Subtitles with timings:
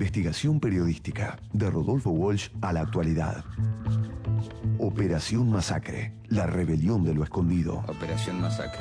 [0.00, 3.44] Investigación periodística de Rodolfo Walsh a la actualidad.
[4.78, 7.84] Operación Masacre, la rebelión de lo escondido.
[7.86, 8.80] Operación Masacre.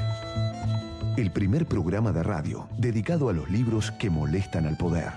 [1.18, 5.12] El primer programa de radio dedicado a los libros que molestan al poder.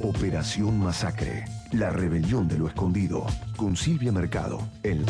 [0.00, 3.24] Operación Masacre, la rebelión de lo escondido,
[3.56, 5.04] con Silvia Mercado, en...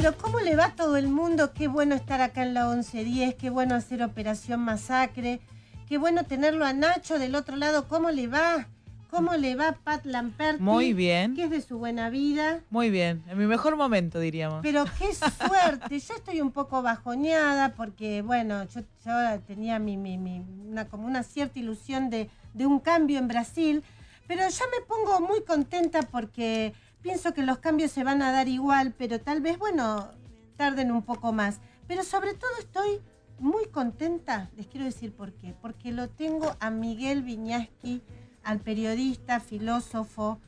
[0.00, 1.52] Pero ¿cómo le va a todo el mundo?
[1.52, 5.40] Qué bueno estar acá en la 1110, qué bueno hacer Operación Masacre,
[5.88, 7.88] qué bueno tenerlo a Nacho del otro lado.
[7.88, 8.68] ¿Cómo le va?
[9.10, 10.62] ¿Cómo le va Pat Lamperti?
[10.62, 11.34] Muy bien.
[11.34, 12.60] ¿Qué es de su buena vida?
[12.70, 14.60] Muy bien, en mi mejor momento diríamos.
[14.62, 15.12] Pero qué
[15.46, 20.84] suerte, yo estoy un poco bajoneada porque, bueno, yo, yo tenía mi, mi, mi- una,
[20.86, 23.82] como una cierta ilusión de, de un cambio en Brasil,
[24.28, 26.72] pero ya me pongo muy contenta porque
[27.08, 30.10] pienso que los cambios se van a dar igual, pero tal vez, bueno,
[30.58, 31.58] tarden un poco más.
[31.86, 33.00] Pero sobre todo estoy
[33.38, 38.02] muy contenta, les quiero decir por qué, porque lo tengo a Miguel Viñaski,
[38.42, 40.38] al periodista, filósofo,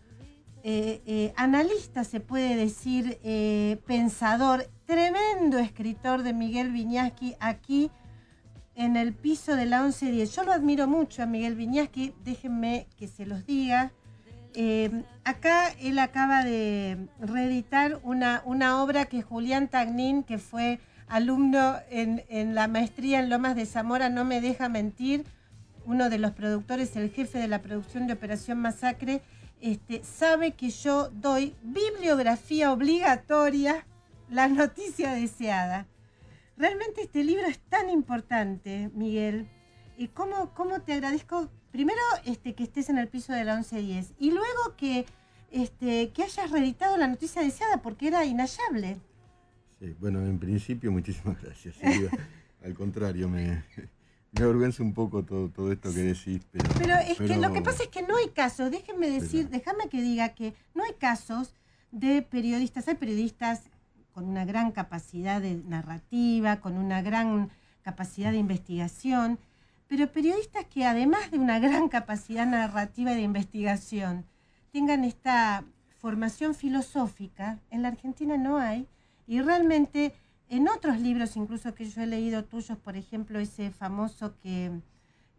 [0.63, 7.91] eh, eh, analista, se puede decir, eh, pensador, tremendo escritor de Miguel Viñaski aquí
[8.75, 10.37] en el piso de la 1110.
[10.37, 13.95] Yo lo admiro mucho a Miguel Viñaski, déjenme que se los diga.
[14.55, 21.77] Eh, acá él acaba de reeditar una, una obra que Julián Tagnín, que fue alumno
[21.91, 25.25] en, en la maestría en Lomas de Zamora, no me deja mentir,
[25.87, 29.23] uno de los productores, el jefe de la producción de Operación Masacre,
[29.61, 33.87] este, sabe que yo doy bibliografía obligatoria,
[34.31, 35.87] la noticia deseada.
[36.57, 39.49] Realmente este libro es tan importante, Miguel.
[39.97, 44.15] Y cómo, cómo te agradezco, primero este, que estés en el piso de la 1110
[44.19, 45.07] y luego que,
[45.51, 48.99] este, que hayas reeditado la noticia deseada porque era inhallable.
[49.79, 51.77] Sí, bueno, en principio, muchísimas gracias.
[51.77, 52.11] Silvia.
[52.65, 53.65] Al contrario, me,
[54.33, 56.43] me avergüenza un poco todo, todo esto que decís.
[56.53, 59.89] Pero, Pero es que lo que pasa es que no hay casos, déjenme decir, déjame
[59.89, 61.55] que diga que no hay casos
[61.91, 63.63] de periodistas, hay periodistas
[64.13, 67.51] con una gran capacidad de narrativa, con una gran
[67.83, 69.39] capacidad de investigación,
[69.91, 74.25] pero periodistas que además de una gran capacidad narrativa y de investigación,
[74.71, 75.65] tengan esta
[75.99, 78.87] formación filosófica, en la Argentina no hay,
[79.27, 80.15] y realmente
[80.49, 84.71] en otros libros, incluso que yo he leído tuyos, por ejemplo, ese famoso que,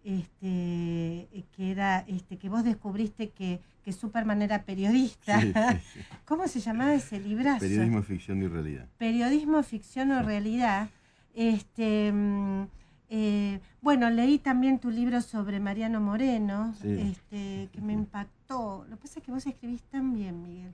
[0.03, 5.39] este, que era, este, que vos descubriste que, que Superman era periodista.
[5.39, 5.99] Sí, sí, sí.
[6.25, 7.61] ¿Cómo se llamaba ese librazo?
[7.61, 8.89] Periodismo, ficción y realidad.
[8.97, 10.89] Periodismo, ficción o realidad.
[11.33, 12.65] Este, mm,
[13.13, 16.87] eh, bueno, leí también tu libro sobre Mariano Moreno, Sí.
[17.11, 18.85] este, que me impactó.
[18.89, 20.71] Lo que pasa es que vos escribís tan bien, Miguel.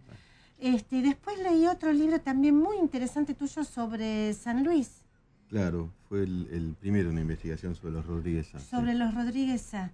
[0.59, 5.03] Este, después leí otro libro también muy interesante tuyo sobre San Luis,
[5.49, 8.47] Claro, fue el, el primero una investigación sobre los Rodríguez.
[8.51, 8.59] Sí.
[8.69, 9.91] sobre los Rodríguez Sá.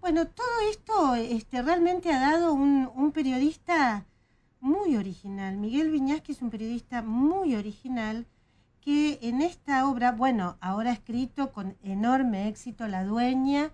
[0.00, 4.04] Bueno, todo esto este, realmente ha dado un, un periodista
[4.60, 5.56] muy original.
[5.56, 8.26] Miguel Viñasqui es un periodista muy original
[8.88, 13.70] que en esta obra, bueno, ahora escrito con enorme éxito La Dueña,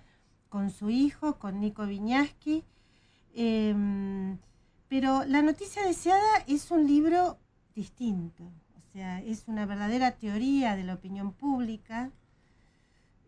[0.48, 2.64] con su hijo, con Nico Viñasqui.
[3.32, 4.38] Em,
[4.88, 7.38] pero La Noticia Deseada es un libro
[7.76, 8.42] distinto.
[8.76, 12.10] O sea, es una verdadera teoría de la opinión pública.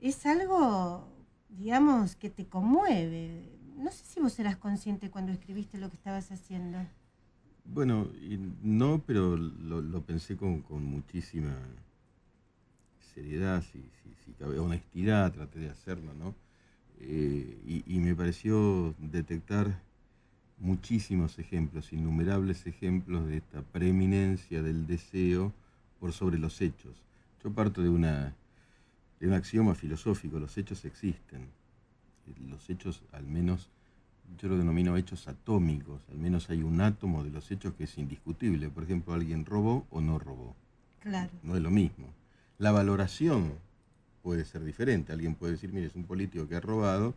[0.00, 1.06] Es algo,
[1.50, 3.60] digamos, que te conmueve.
[3.76, 6.78] No sé si vos eras consciente cuando escribiste lo que estabas haciendo.
[7.68, 11.54] Bueno, y no, pero lo, lo pensé con, muchísima
[13.14, 16.34] seriedad, si, si, si cabe, honestidad, traté de hacerlo, ¿no?
[17.00, 19.80] Eh, y, y me pareció detectar
[20.58, 25.52] muchísimos ejemplos, innumerables ejemplos de esta preeminencia del deseo
[26.00, 26.94] por sobre los hechos.
[27.42, 28.34] Yo parto de una
[29.20, 31.48] de un axioma filosófico, los hechos existen.
[32.48, 33.70] Los hechos, al menos,
[34.38, 37.98] yo lo denomino hechos atómicos, al menos hay un átomo de los hechos que es
[37.98, 38.68] indiscutible.
[38.68, 40.54] Por ejemplo, alguien robó o no robó.
[41.00, 41.30] Claro.
[41.42, 42.08] No es lo mismo.
[42.58, 43.54] La valoración
[44.22, 45.12] puede ser diferente.
[45.12, 47.14] Alguien puede decir, mire, es un político que ha robado,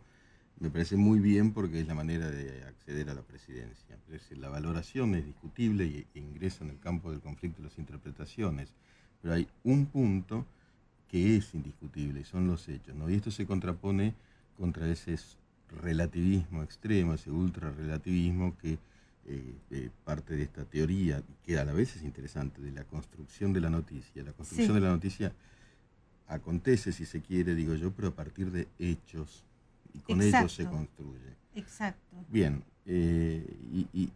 [0.60, 3.96] me parece muy bien porque es la manera de acceder a la presidencia.
[4.06, 7.62] Pero es decir, la valoración es discutible y e ingresa en el campo del conflicto
[7.62, 8.72] de las interpretaciones.
[9.22, 10.46] Pero hay un punto
[11.08, 13.10] que es indiscutible, y son los hechos, ¿no?
[13.10, 14.14] Y esto se contrapone
[14.56, 15.14] contra ese
[15.82, 18.78] relativismo extremo, ese ultrarrelativismo que
[19.26, 23.52] eh, eh, parte de esta teoría, que a la vez es interesante, de la construcción
[23.52, 24.22] de la noticia.
[24.22, 25.32] La construcción de la noticia
[26.26, 29.44] acontece, si se quiere, digo yo, pero a partir de hechos,
[29.94, 31.36] y con ellos se construye.
[31.54, 32.16] Exacto.
[32.28, 33.44] Bien, eh,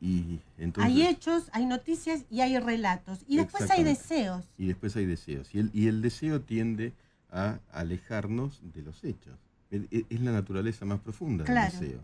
[0.01, 0.93] y, entonces...
[0.93, 3.21] Hay hechos, hay noticias y hay relatos.
[3.29, 4.45] Y después hay deseos.
[4.59, 5.55] Y después hay deseos.
[5.55, 6.93] Y el, y el deseo tiende
[7.31, 9.39] a alejarnos de los hechos.
[9.71, 11.99] Es, la naturaleza más profunda del deseo.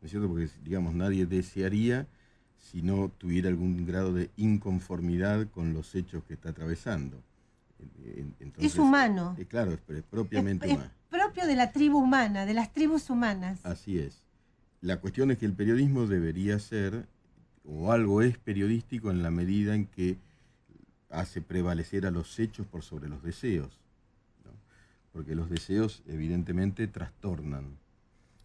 [0.00, 0.28] ¿No es cierto?
[0.28, 2.06] Porque, digamos, nadie desearía
[2.58, 7.22] si no tuviera algún grado de inconformidad con los hechos que está atravesando.
[8.58, 9.34] es humano.
[9.38, 10.84] Eh, claro, es, propiamente humano.
[10.84, 13.60] Es propio de la tribu humana, de las tribus humanas.
[13.64, 14.22] Así es.
[14.80, 17.06] La cuestión es que el periodismo debería ser,
[17.64, 20.18] o algo es periodístico en la medida en que
[21.10, 23.79] hace prevalecer a los hechos por sobre los deseos.
[25.12, 27.64] Porque los deseos evidentemente trastornan,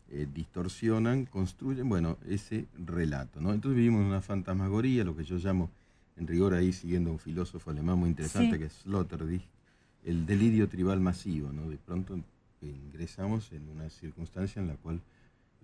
[0.10, 3.42] eh, distorsionan, construyen, bueno, ese relato.
[3.42, 3.54] ¿no?
[3.54, 5.70] Entonces vivimos en una fantasmagoría, lo que yo llamo,
[6.18, 9.44] en rigor ahí siguiendo a un filósofo alemán muy interesante que es Sloterdijk,
[10.06, 11.52] el delirio tribal masivo.
[11.52, 11.70] ¿no?
[11.70, 12.20] De pronto
[12.62, 15.02] ingresamos en una circunstancia en la cual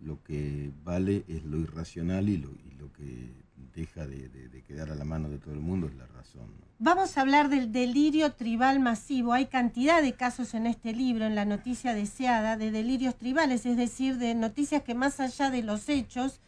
[0.03, 3.29] lo que vale es lo irracional y lo, y lo que
[3.73, 6.53] deja de, quedar a la mano de todo el mundo es la razón.
[6.79, 9.33] Vamos a hablar del delirio tribal masivo.
[9.33, 13.77] Hay cantidad de casos en este libro, en la noticia deseada, de delirios tribales, es
[13.77, 16.41] decir, de noticias que más allá de los hechos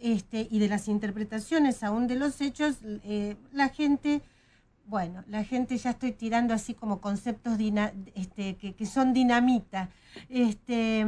[0.00, 4.22] este, y de las interpretaciones aún de los hechos, eh, la gente...
[4.86, 7.58] Bueno, la gente ya estoy tirando así como conceptos
[8.14, 9.90] este, que, son dinamita.
[10.30, 11.04] Este,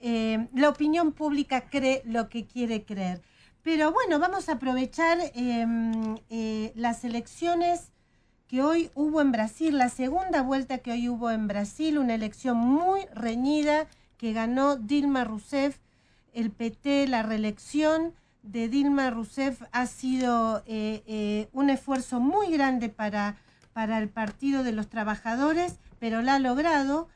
[0.00, 3.22] eh, la opinión pública cree lo que quiere creer.
[3.62, 7.92] Pero bueno, vamos a aprovechar em, eh, las elecciones
[8.48, 12.56] que hoy hubo en Brasil, la segunda vuelta que hoy hubo en Brasil, una elección
[12.56, 13.86] muy reñida
[14.16, 15.78] que ganó Dilma Rousseff,
[16.32, 23.36] el PT, la reelección de Dilma Rousseff ha sido eh, un esfuerzo muy grande para,
[23.72, 27.08] para el Partido de los Trabajadores, pero la ha logrado,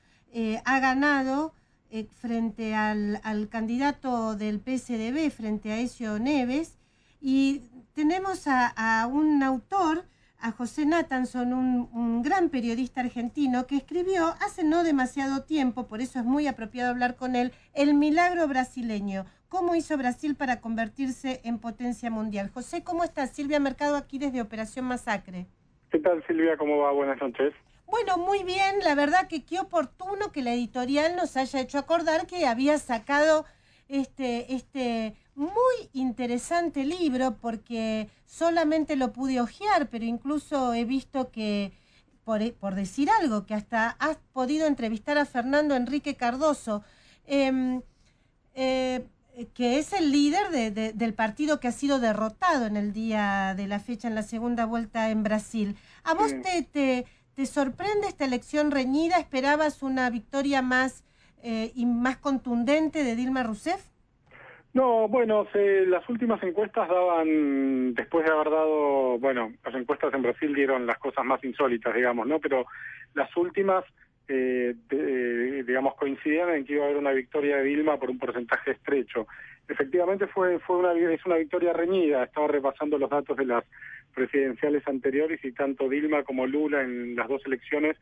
[0.64, 1.54] ha ganado
[1.90, 6.78] eh, frente al, candidato del PSDB, frente a Ezio Neves,
[7.20, 7.62] y
[7.94, 10.04] tenemos a, un autor,
[10.38, 16.18] a José Natanson, un, gran periodista argentino, que escribió hace no demasiado tiempo, por eso
[16.18, 19.24] es muy apropiado hablar con él, El milagro brasileño.
[19.48, 22.50] ¿Cómo hizo Brasil para convertirse en potencia mundial?
[22.50, 23.30] José, ¿cómo estás?
[23.30, 25.46] Silvia Mercado aquí desde Operación Masacre.
[25.90, 26.56] ¿Qué tal Silvia?
[26.56, 26.90] ¿Cómo va?
[26.92, 27.54] Buenas noches.
[27.86, 32.26] Bueno, muy bien, la verdad que qué oportuno que la editorial nos haya hecho acordar
[32.26, 33.44] que había sacado
[33.88, 41.72] este, este muy interesante libro porque solamente lo pude hojear, pero incluso he visto que,
[42.24, 46.82] por, por decir algo, que hasta has podido entrevistar a Fernando Enrique Cardoso,
[47.26, 47.82] em,
[48.54, 49.06] eh,
[49.52, 53.80] que es el líder del partido que ha sido derrotado en el día de la
[53.80, 55.76] fecha, en la segunda vuelta en Brasil.
[56.04, 57.04] ¿A vos te, te,
[57.36, 59.18] ¿Te sorprende esta elección reñida?
[59.18, 61.04] ¿Esperabas una victoria más
[61.42, 63.84] eh, y más contundente de Dilma Rousseff?
[64.72, 70.54] No, bueno, las últimas encuestas daban, después de haber dado, bueno, las encuestas en Brasil
[70.54, 72.38] dieron las cosas más insólitas, digamos, ¿no?
[72.38, 72.64] Pero
[73.12, 73.84] las últimas,
[74.28, 74.75] eh,
[75.66, 79.26] digamos, coincidían en que iba a haber una victoria de Dilma por un porcentaje estrecho.
[79.68, 83.64] Efectivamente fue, fue una, es una victoria reñida, estaba repasando los datos de las
[84.14, 87.96] presidenciales anteriores y tanto Dilma como Lula en las dos elecciones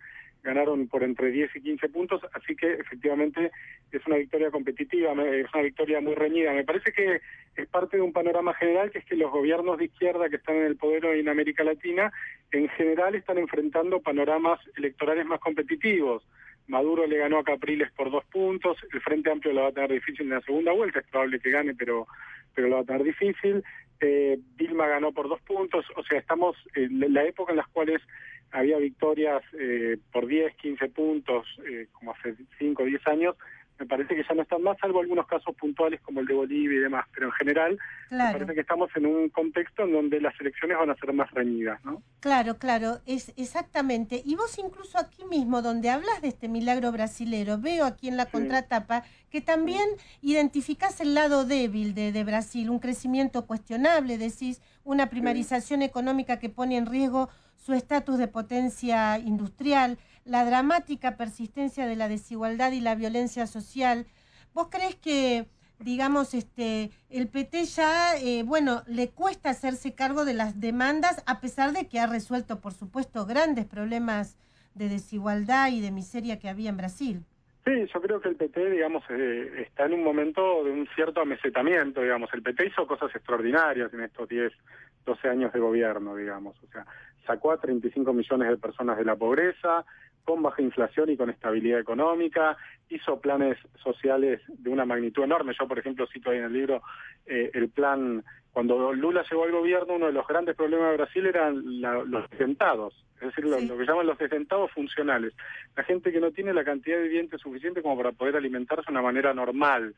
[0.45, 3.51] ganaron por entre 10 y 15 puntos, así que efectivamente
[3.91, 6.53] es una victoria competitiva, es una victoria muy reñida.
[6.53, 7.23] Me parece que
[7.57, 10.57] es parte de un panorama general que es que los gobiernos de izquierda que están
[10.57, 12.13] en el poder hoy en América Latina
[12.53, 16.23] en general están enfrentando panoramas electorales más competitivos.
[16.67, 19.93] Maduro le ganó a Capriles por dos puntos, el Frente Amplio lo va a tener
[19.93, 22.07] difícil en la segunda vuelta, es probable que gane, pero,
[22.55, 23.63] pero lo va a tener difícil.
[24.01, 28.01] Eh, Dilma ganó por dos puntos, o sea, estamos en la época en las cuales
[28.51, 33.37] había victorias eh, por 10, 15 puntos, eh, como hace 5 o 10 años,
[33.79, 36.79] me parece que ya no están más, salvo algunos casos puntuales como el de Bolivia
[36.79, 37.79] y demás, pero en general
[38.11, 41.31] me parece que estamos en un contexto en donde las elecciones van a ser más
[41.33, 42.03] reñidas, ¿no?
[42.21, 44.23] Claro, claro, es exactamente.
[44.25, 48.27] Y vos incluso aquí mismo, donde hablas de este milagro brasilero, veo aquí en la
[48.27, 49.89] contratapa que también
[50.23, 56.49] identificás el lado débil de, de Brasil, un crecimiento cuestionable, decís, una primarización económica que
[56.49, 62.81] pone en riesgo su estatus de potencia industrial, la dramática persistencia de la desigualdad y
[62.81, 64.07] la violencia social.
[64.53, 65.47] ¿Vos crees que,
[65.79, 71.41] digamos, este, el PT ya, eh, bueno, le cuesta hacerse cargo de las demandas, a
[71.41, 74.39] pesar de que ha resuelto, por supuesto, grandes problemas
[74.75, 77.25] de desigualdad y de miseria que había en Brasil.
[77.65, 81.23] Sí, yo creo que el PT, digamos, eh, está en un momento de un cierto
[81.23, 82.29] amesetamiento, digamos.
[82.35, 84.53] El PT hizo cosas extraordinarias en estos 10,
[85.07, 86.57] 12 años de gobierno, digamos.
[86.63, 86.85] O sea,
[87.27, 89.87] sacó a 35 millones de personas de la pobreza,
[90.25, 92.57] con baja inflación y con estabilidad económica,
[92.89, 95.55] hizo planes sociales de una magnitud enorme.
[95.59, 96.83] Yo, por ejemplo, cito ahí en el libro
[97.27, 101.27] eh, el plan, cuando Lula llegó al gobierno, uno de los grandes problemas de Brasil
[101.27, 105.33] eran los desdentados, es decir, lo, que llaman los desdentados funcionales.
[105.77, 108.93] La gente que no tiene la cantidad de dientes suficiente como para poder alimentarse de
[108.93, 109.95] una manera normal.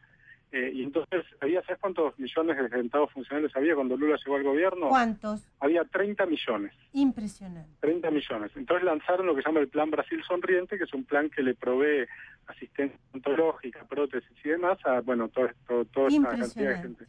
[0.52, 4.44] Eh, y entonces, había, ¿sabes cuántos millones de desdentados funcionales había cuando Lula llegó al
[4.44, 4.88] gobierno?
[4.88, 5.42] ¿Cuántos?
[5.60, 6.72] Había 30 millones.
[6.92, 7.70] Impresionante.
[7.80, 8.52] 30 millones.
[8.54, 11.42] Entonces lanzaron lo que se llama el Plan Brasil Sonriente, que es un plan que
[11.42, 12.06] le provee
[12.46, 17.06] asistencia ontológica, prótesis y demás a, bueno, todo esto, toda esta cantidad de gente.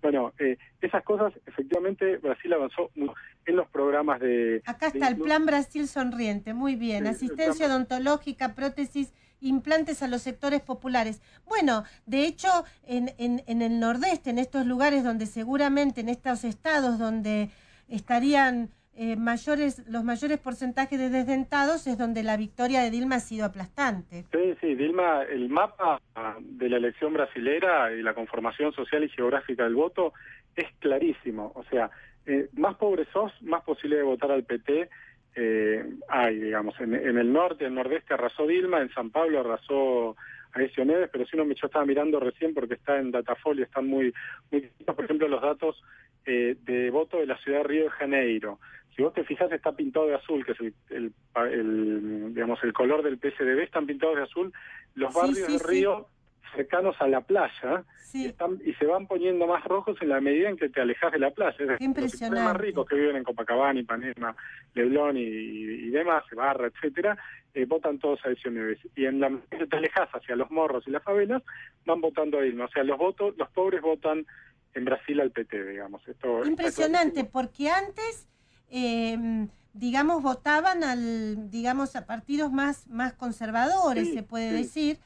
[0.00, 4.62] Bueno, eh, esas cosas, efectivamente, Brasil avanzó en los programas de...
[4.64, 7.06] Acá está el Plan Brasil Sonriente, muy bien.
[7.06, 11.22] asistencia odontológica, prótesis implantes a los sectores populares.
[11.46, 12.48] Bueno, de hecho,
[12.86, 17.50] en, en, en, el nordeste, en estos lugares donde seguramente, en estos estados donde
[17.88, 23.20] estarían eh, mayores, los mayores porcentajes de desdentados, es donde la victoria de Dilma ha
[23.20, 24.24] sido aplastante.
[24.32, 26.00] Sí, sí, Dilma, el mapa
[26.40, 30.14] de la elección brasilera y la conformación social y geográfica del voto
[30.56, 31.52] es clarísimo.
[31.54, 31.90] O sea,
[32.26, 34.90] eh, más pobres sos, más posible de votar al PT
[35.34, 40.16] eh, hay, digamos, en, el norte, en el nordeste arrasó Dilma, en San Pablo arrasó
[40.52, 44.12] Aesio Neves, pero si no, yo estaba mirando recién porque está en Datafolio, están muy,
[44.50, 45.82] muy por ejemplo, los datos
[46.26, 48.58] eh, de voto de la ciudad de Río de Janeiro.
[48.96, 53.02] Si vos te fijas, está pintado de azul, que es el, el, digamos, el color
[53.04, 54.52] del PSDB, están pintados de azul
[54.94, 56.08] los barrios de Río
[56.54, 58.32] cercanos a la playa y,
[58.74, 61.56] se van poniendo más rojos en la medida en que te alejas de la playa.
[61.58, 64.34] Es decir, Los más ricos que viven en Copacabana, Ipanema,
[64.74, 67.18] Leblón y, demás, Barra, etcétera,
[67.54, 68.78] eh, votan todos a Neves.
[68.96, 71.42] Y en la medida que te alejas hacia los morros y las favelas,
[71.84, 72.64] van votando a Dilma.
[72.64, 74.26] O sea, los votos, los pobres votan
[74.74, 76.06] en Brasil al PT, digamos.
[76.08, 78.28] Esto Impresionante, porque antes...
[78.70, 84.98] Eh, digamos, votaban al, digamos, a partidos más, más conservadores, se puede decir,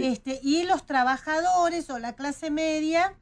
[0.00, 3.18] este, y los trabajadores o la clase media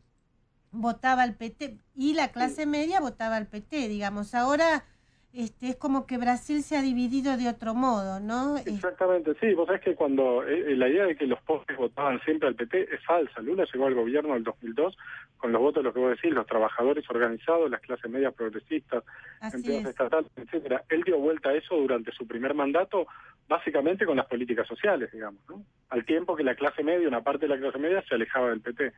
[0.70, 4.34] votaba al PT y la clase media votaba al PT, digamos.
[4.34, 4.84] Ahora
[5.32, 8.56] este, es como que Brasil se ha dividido de otro modo, ¿no?
[8.58, 9.54] Exactamente, sí.
[9.54, 12.56] Vos sabés que cuando eh, eh, la idea de que los pobres votaban siempre al
[12.56, 13.40] PT es falsa.
[13.40, 14.96] Lula llegó al gobierno en el 2002
[15.36, 19.04] con los votos, lo que vos decís, los trabajadores organizados, las clases medias progresistas,
[19.52, 20.84] empleados estatales, etcétera.
[20.88, 23.06] Él dio vuelta a eso durante su primer mandato,
[23.48, 25.62] básicamente con las políticas sociales, digamos, ¿no?
[25.90, 28.60] Al tiempo que la clase media, una parte de la clase media, se alejaba del
[28.60, 28.92] PT.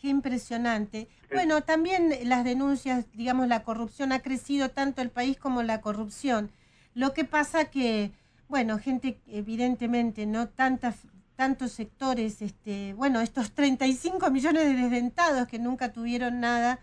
[0.00, 1.08] Qué impresionante.
[1.30, 6.50] Bueno, también las denuncias, digamos, la corrupción ha crecido tanto el país como la corrupción.
[6.94, 8.12] Lo que pasa que,
[8.48, 15.58] bueno, gente evidentemente, no tantas tantos sectores, este, bueno, estos 35 millones de desdentados que
[15.58, 16.80] nunca tuvieron nada,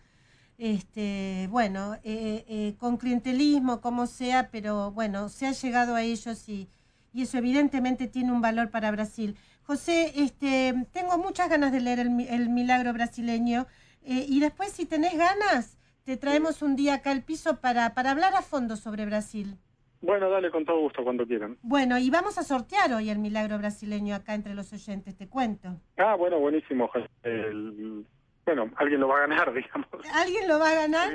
[0.57, 6.49] este, bueno, eh, eh, con clientelismo, como sea, pero bueno, se ha llegado a ellos
[6.49, 6.69] y,
[7.13, 9.35] y eso evidentemente tiene un valor para Brasil.
[9.67, 13.67] José, este, tengo muchas ganas de leer el, milagro brasileño
[14.01, 18.11] eh, y después si tenés ganas, te traemos un día acá al piso para, para
[18.11, 19.57] hablar a fondo sobre Brasil.
[19.99, 21.57] Bueno, dale con todo gusto cuando quieran.
[21.63, 25.75] Bueno, y vamos a sortear hoy el milagro brasileño acá entre los oyentes, te cuento.
[25.97, 26.89] Ah, bueno, buenísimo.
[28.45, 29.89] bueno, alguien lo va a ganar, digamos.
[30.13, 31.09] Alguien lo va a ganar.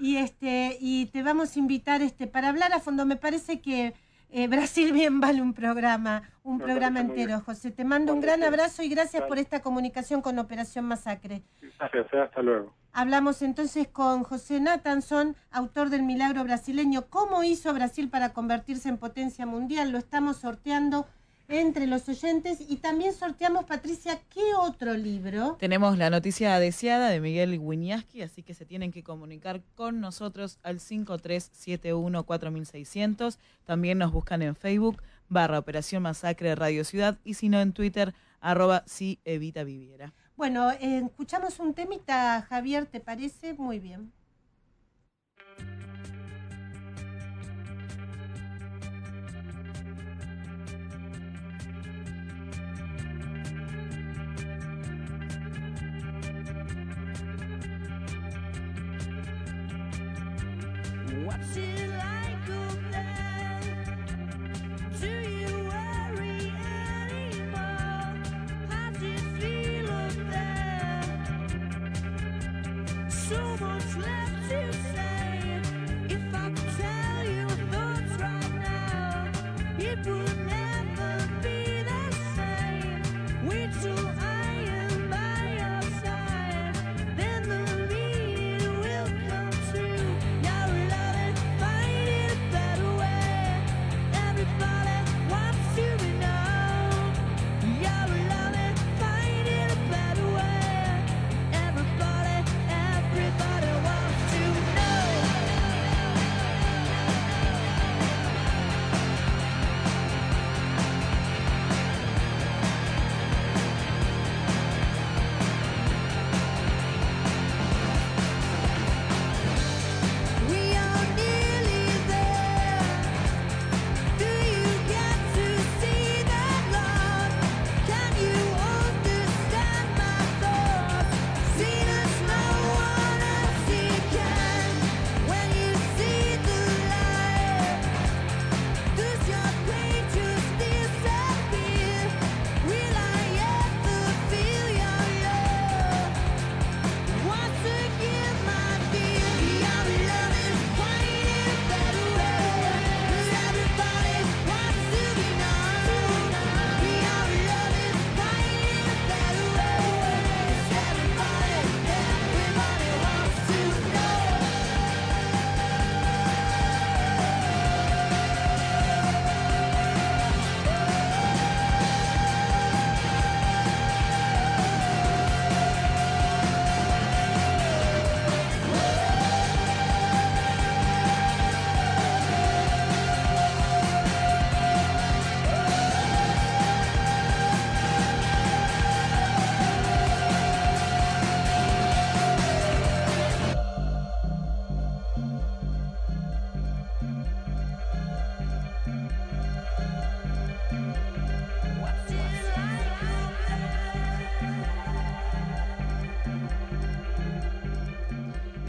[0.00, 3.04] Y este y te vamos a invitar este para hablar a fondo.
[3.04, 3.92] Me parece que
[4.32, 7.70] eh, Brasil bien vale un programa, un programa entero, José.
[7.70, 11.42] Te mando un gran abrazo y gracias por esta comunicación con Operación Masacre.
[11.78, 12.72] Gracias, eh, hasta luego.
[12.94, 17.06] Hablamos entonces con José Natanson, autor del Milagro Brasileño.
[17.10, 19.92] ¿Cómo hizo Brasil para convertirse en potencia mundial?
[19.92, 21.06] Lo estamos sorteando
[21.48, 25.56] entre los oyentes y también sorteamos, Patricia, ¿qué otro libro?
[25.58, 30.58] Tenemos la noticia deseada de Miguel Wiñaski, así que se tienen que comunicar con nosotros
[30.62, 33.36] al 5371-4600.
[33.64, 38.14] También nos buscan en Facebook, barra Operación Masacre Radio Ciudad, y si no en Twitter,
[38.40, 40.12] arroba si evita viviera.
[40.36, 43.54] Bueno, eh, escuchamos un temita, Javier, ¿te parece?
[43.54, 44.12] Muy bien.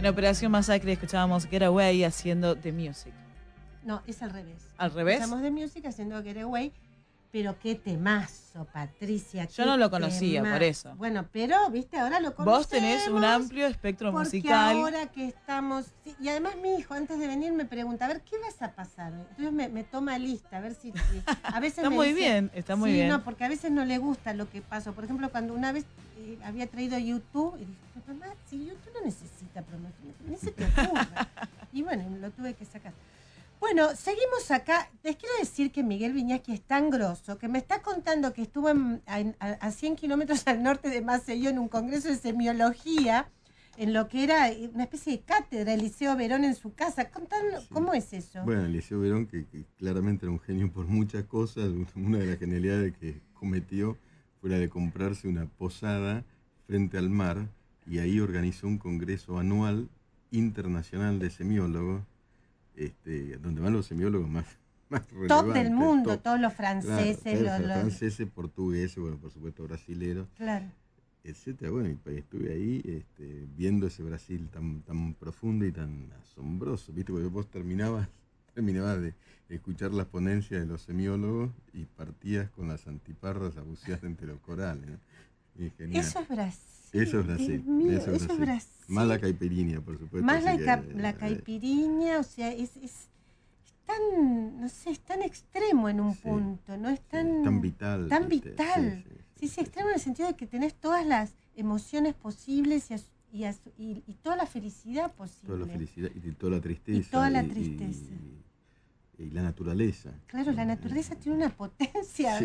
[0.04, 3.14] En Operación Masacre escuchábamos Get Away haciendo The Music.
[3.86, 4.62] No, es al revés.
[4.78, 5.16] ¿Al revés?
[5.22, 6.74] Escuchamos de Music haciendo Get Away,
[7.32, 9.46] pero qué temazo, Patricia.
[9.48, 10.56] Yo no lo conocía, temazo.
[10.56, 10.96] por eso.
[10.98, 12.60] Bueno, pero, viste, ahora lo conocemos.
[12.60, 14.76] Vos tenés un amplio espectro porque musical.
[14.76, 15.86] ahora que estamos...
[16.04, 18.74] sí, y además mi hijo, antes de venir, me pregunta, a ver, ¿qué vas a
[18.74, 19.14] pasar?
[19.14, 20.92] Entonces me, me toma lista, a ver si...
[20.92, 23.08] si- a veces Está me muy dice- bien, está muy sí, bien.
[23.08, 24.92] no, porque a veces no le gusta lo que pasó.
[24.92, 25.86] Por ejemplo, cuando una vez
[26.18, 30.66] eh, había traído YouTube, y dije, mamá, si YouTube no necesita promoción, ni se te
[30.66, 31.30] ocurra.
[31.72, 32.94] y bueno, lo tuve que sacar.
[33.60, 34.90] Bueno, seguimos acá.
[35.04, 38.70] Les quiero decir que Miguel Viñaski es tan grosso que me está contando que estuvo
[38.70, 43.30] en- a, a- a 100 kilómetros al norte de Maceió en un congreso de semiología,
[43.78, 47.10] en lo que era una especie de cátedra, el Liceo Verón en su casa.
[47.10, 47.70] Contanos, Sí.
[47.72, 48.44] ¿cómo es eso?
[48.44, 52.40] Bueno, Eliseo Verón, que, que claramente era un genio por muchas cosas, una de las
[52.40, 53.98] genialidades que cometió
[54.42, 56.26] fue la de comprarse una posada
[56.68, 57.48] frente al mar
[57.86, 59.90] y ahí organizó un congreso anual
[60.32, 62.02] internacional de semiólogos,
[62.76, 64.46] este, donde van los semiólogos más,
[64.90, 66.24] más Top del mundo, top.
[66.24, 70.66] todos los franceses, los- los- franceses, portugueses, bueno, por supuesto brasileros, claro.
[71.24, 71.72] etcétera.
[71.72, 76.92] Bueno, y pues estuve ahí este, viendo ese Brasil tan, tan profundo y tan asombroso,
[76.94, 77.12] ¿viste?
[77.12, 78.08] Porque vos terminabas,
[78.56, 79.14] terminabas de
[79.50, 84.40] escuchar las ponencias de los semiólogos y partías con las antiparras a bucear entre los
[84.40, 84.90] corales.
[85.78, 86.60] Eso es Brasil.
[86.94, 87.64] Eso es Brasil.
[87.66, 88.70] Mío, eso es Brasil.
[88.88, 90.26] Más la caipirinha, por supuesto.
[90.26, 93.08] Más la, ca- eh, la eh, caipiriña, o sea, es, es, es
[93.86, 96.90] tan, no sé, es tan extremo en un Sí, punto, ¿no?
[96.90, 98.08] Es sí, tan, tan vital.
[98.08, 99.04] tan vital.
[99.40, 102.96] Sí, sí, extremo en el sentido de que tenés todas las emociones posibles y,
[103.40, 103.46] y,
[103.78, 105.48] y- y toda la felicidad posible.
[105.48, 107.10] Toda la felicidad y toda la tristeza.
[107.12, 108.14] toda la tristeza.
[108.14, 110.12] y- y la naturaleza.
[110.28, 112.40] Claro, la naturaleza tiene una potencia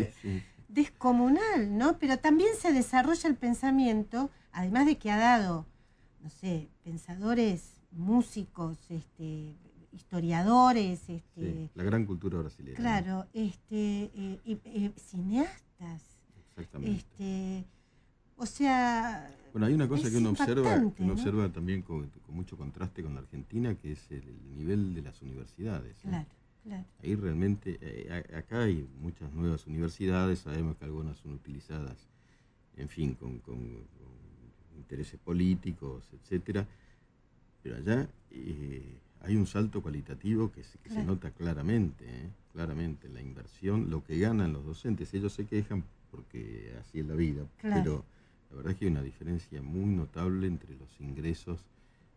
[0.67, 1.97] descomunal, ¿no?
[1.99, 5.65] Pero también se desarrolla el pensamiento, además de que ha dado,
[6.21, 9.55] no sé, pensadores, músicos, este,
[9.91, 12.77] historiadores, este, Sí, la gran cultura brasileña.
[12.77, 16.03] claro, este, eh, eh, cineastas,
[16.49, 16.97] Exactamente.
[16.99, 17.65] este,
[18.37, 21.13] o sea, bueno, hay una cosa que uno observa, que uno ¿no?
[21.13, 25.01] observa también con, con mucho contraste con la Argentina, que es el, el nivel de
[25.01, 25.97] las universidades.
[26.01, 26.25] claro,
[26.63, 31.97] claro, Ahí realmente, eh, acá hay muchas nuevas universidades, sabemos que algunas son utilizadas,
[32.77, 33.57] en fin, con, con-
[33.97, 34.09] con
[34.79, 36.65] intereses políticos, etcétera,
[37.61, 41.07] pero allá eh, hay un salto cualitativo que, se, que se Claro.
[41.13, 42.29] nota claramente, ¿eh?
[42.53, 47.15] claramente, la inversión, lo que ganan los docentes, ellos se quejan porque así es la
[47.15, 47.81] vida, Claro.
[47.81, 48.05] pero
[48.49, 51.59] la verdad es que hay una diferencia muy notable entre los ingresos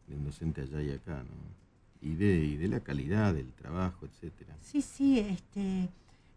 [0.07, 1.63] de un docente allá y acá, ¿no?
[2.01, 4.57] y de, y de la calidad del trabajo, etcétera.
[4.61, 5.89] Sí, sí, este,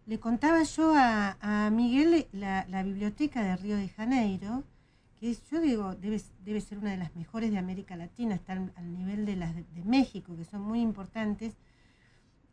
[0.06, 4.64] le contaba yo a, a Miguel la, la biblioteca de Río de Janeiro,
[5.34, 8.94] que yo digo, debe, debe ser una de las mejores de América Latina, está al,
[8.94, 11.56] nivel de las de, de México, que son muy importantes,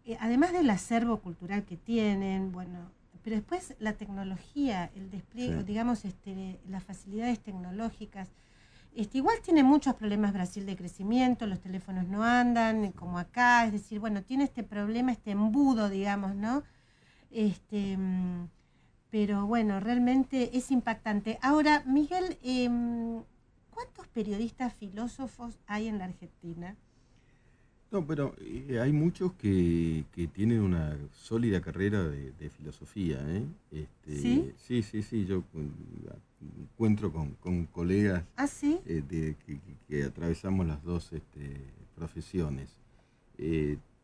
[0.04, 2.90] Eh, además del acervo cultural que tienen, bueno,
[3.22, 5.64] pero después la tecnología, el despliegue, Sí.
[5.64, 8.28] digamos, este, las facilidades tecnológicas.
[8.94, 13.72] Este, igual tiene muchos problemas Brasil de crecimiento, los teléfonos no andan, como acá, es
[13.72, 16.64] decir, bueno, tiene este problema, este embudo, digamos, ¿no?
[17.30, 18.48] Este, mm,
[19.12, 21.38] pero bueno, realmente es impactante.
[21.42, 23.22] Ahora, Miguel, em,
[23.70, 26.74] ¿cuántos periodistas filósofos hay en la Argentina?
[27.90, 33.44] No, pero eh, hay muchos que, que tienen una sólida carrera de, de filosofía, ¿eh?
[33.70, 34.50] Este, ¿Sí?
[34.56, 35.42] Sí, sí, sí, yo
[36.72, 38.80] encuentro con, con colegas ¿Ah, sí?
[38.86, 41.54] eh, de- que, que- que atravesamos las dos este,
[41.94, 42.70] profesiones.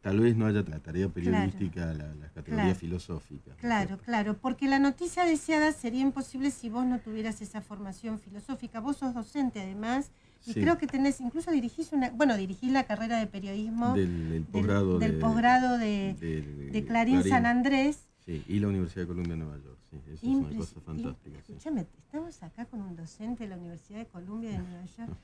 [0.09, 2.79] Tal vez no haya la tarea periodística, la, la categoría Claro.
[2.79, 3.43] filosófica.
[3.49, 7.61] ¿no es Claro, claro, porque la noticia deseada sería imposible si vos no tuvieras esa
[7.61, 8.81] formación filosófica.
[8.81, 10.11] Vos sos docente además
[10.47, 10.61] y Sí.
[10.63, 15.13] creo que tenés, incluso dirigís una, bueno, dirigís la carrera de periodismo Del, posgrado del
[15.13, 18.09] de, posgrado de, de- de Clarín, San Andrés.
[18.25, 19.79] Sí, y la Universidad de Columbia Nueva York.
[19.91, 21.37] Sí, eso es una cosa fantástica.
[21.47, 21.53] sí.
[21.53, 25.17] Escúchame, estamos acá con un docente de la Universidad de Columbia de Nueva York.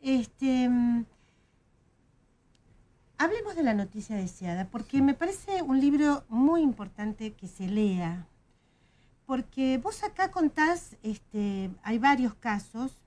[0.00, 1.04] Este, mm,
[3.22, 8.26] hablemos de la noticia deseada, porque me parece un libro muy importante que se lea.
[9.26, 12.98] Porque vos acá contás, este, hay varios casos,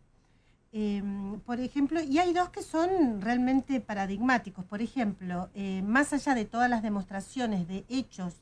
[0.71, 4.63] em, por ejemplo, y hay dos que son realmente paradigmáticos.
[4.65, 8.35] Por ejemplo, eh, más allá de todas las demostraciones de hechos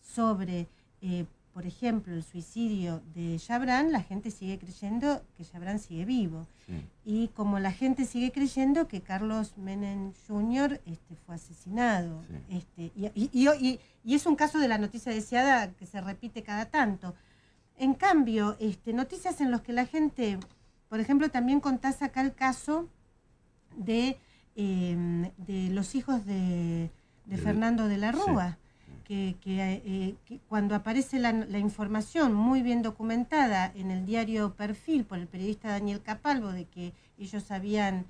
[0.00, 0.68] sobre,
[1.02, 6.46] eh, por ejemplo, el suicidio de Chabran, la gente sigue creyendo que Chabran sigue vivo.
[6.66, 6.72] Sí.
[7.04, 10.80] Y como la gente sigue creyendo que Carlos Menem Jr.
[10.86, 12.22] Este, fue asesinado.
[12.28, 12.56] Sí.
[12.56, 16.66] Este, y, y- y- es un caso de la noticia deseada que se repite cada
[16.66, 17.14] tanto.
[17.76, 20.38] En cambio, este, noticias en las que la gente,
[20.88, 22.88] por ejemplo, también contás acá el caso
[23.76, 24.18] de
[24.56, 26.90] eh, de los hijos de,
[27.24, 28.58] de Fernando de la Rúa.
[29.10, 35.04] Que, que, que, cuando aparece la, la, información muy bien documentada en el diario Perfil
[35.04, 38.06] por el periodista Daniel Capalvo de que ellos habían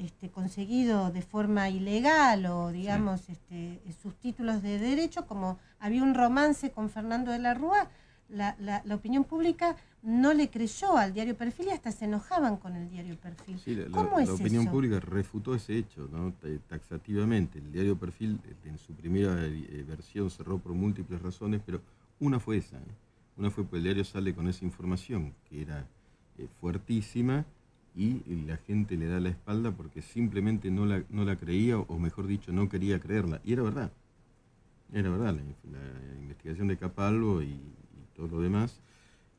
[0.00, 3.32] este, conseguido de forma ilegal o digamos sí.
[3.32, 7.88] este, sus títulos de derecho, como había un romance con Fernando de la Rúa,
[8.28, 12.56] la, la, la, opinión pública no le creyó al diario Perfil y hasta se enojaban
[12.56, 13.58] con el diario Perfil.
[13.58, 14.72] Sí, la, ¿Cómo es la opinión eso?
[14.72, 16.34] pública refutó ese hecho ¿no?
[16.68, 17.60] taxativamente.
[17.60, 21.80] El diario Perfil en su primera eh, versión cerró por múltiples razones, pero
[22.18, 22.78] una fue esa.
[22.78, 22.94] ¿eh?
[23.36, 25.86] Una fue porque el diario sale con esa información que era
[26.36, 27.44] eh, fuertísima
[27.94, 31.98] y la gente le da la espalda porque simplemente no la, no la creía o
[31.98, 33.40] mejor dicho no quería creerla.
[33.44, 33.92] Y era verdad.
[34.92, 35.34] Era verdad.
[35.34, 37.72] La, la investigación de Capalvo y, y,
[38.16, 38.80] todo lo demás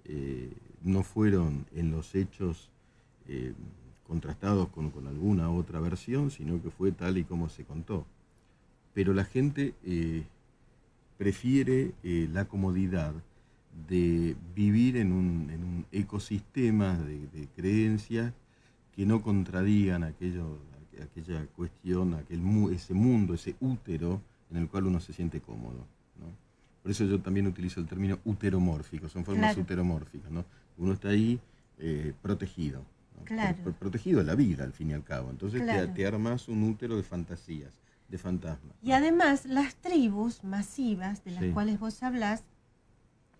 [0.06, 0.52] eh,
[0.84, 2.70] no fueron en los hechos
[3.28, 3.54] eh,
[4.08, 8.06] contrastados con, alguna otra versión, sino que fue tal y como se contó.
[8.94, 10.24] Pero la gente eh,
[11.18, 13.13] prefiere la comodidad
[13.88, 18.34] de vivir en un, en un ecosistema de, de creencias
[18.96, 20.60] que no contradigan aquello,
[21.02, 25.86] aquella cuestión, aquel, ese mundo, ese útero en el cual uno se siente cómodo.
[26.20, 26.43] ¿no?
[26.84, 29.62] Por eso yo también utilizo el término uteromórfico, son formas claro.
[29.62, 30.30] uteromórficas.
[30.30, 30.43] ¿no?
[30.78, 31.39] Uno está ahí
[31.80, 32.84] eh, protegido.
[33.17, 33.24] ¿no?
[33.24, 33.58] Claro.
[33.63, 35.32] Pro, protegido de la vida, al fin y al cabo.
[35.32, 35.88] Entonces claro.
[35.88, 37.72] te, te, armas un útero de fantasías,
[38.10, 38.76] de fantasmas.
[38.84, 41.52] Y además las tribus masivas de las sí.
[41.52, 42.43] cuales vos hablás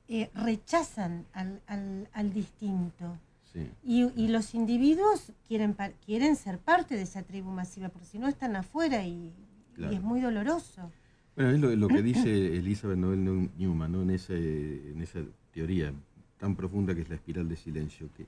[0.08, 3.20] eh, rechazan al, al, al distinto.
[3.52, 3.70] Sí.
[3.84, 5.76] Y, y, los individuos quieren,
[6.06, 9.34] quieren ser parte de esa tribu masiva, porque si no están afuera y,
[9.76, 9.92] claro.
[9.92, 10.92] y es muy doloroso.
[11.36, 14.02] Bueno, es lo, lo, que dice Elizabeth Noel Newman ¿no?
[14.02, 15.20] en, ese, en esa
[15.54, 15.94] teoría
[16.38, 18.26] tan profunda que es la espiral de silencio, que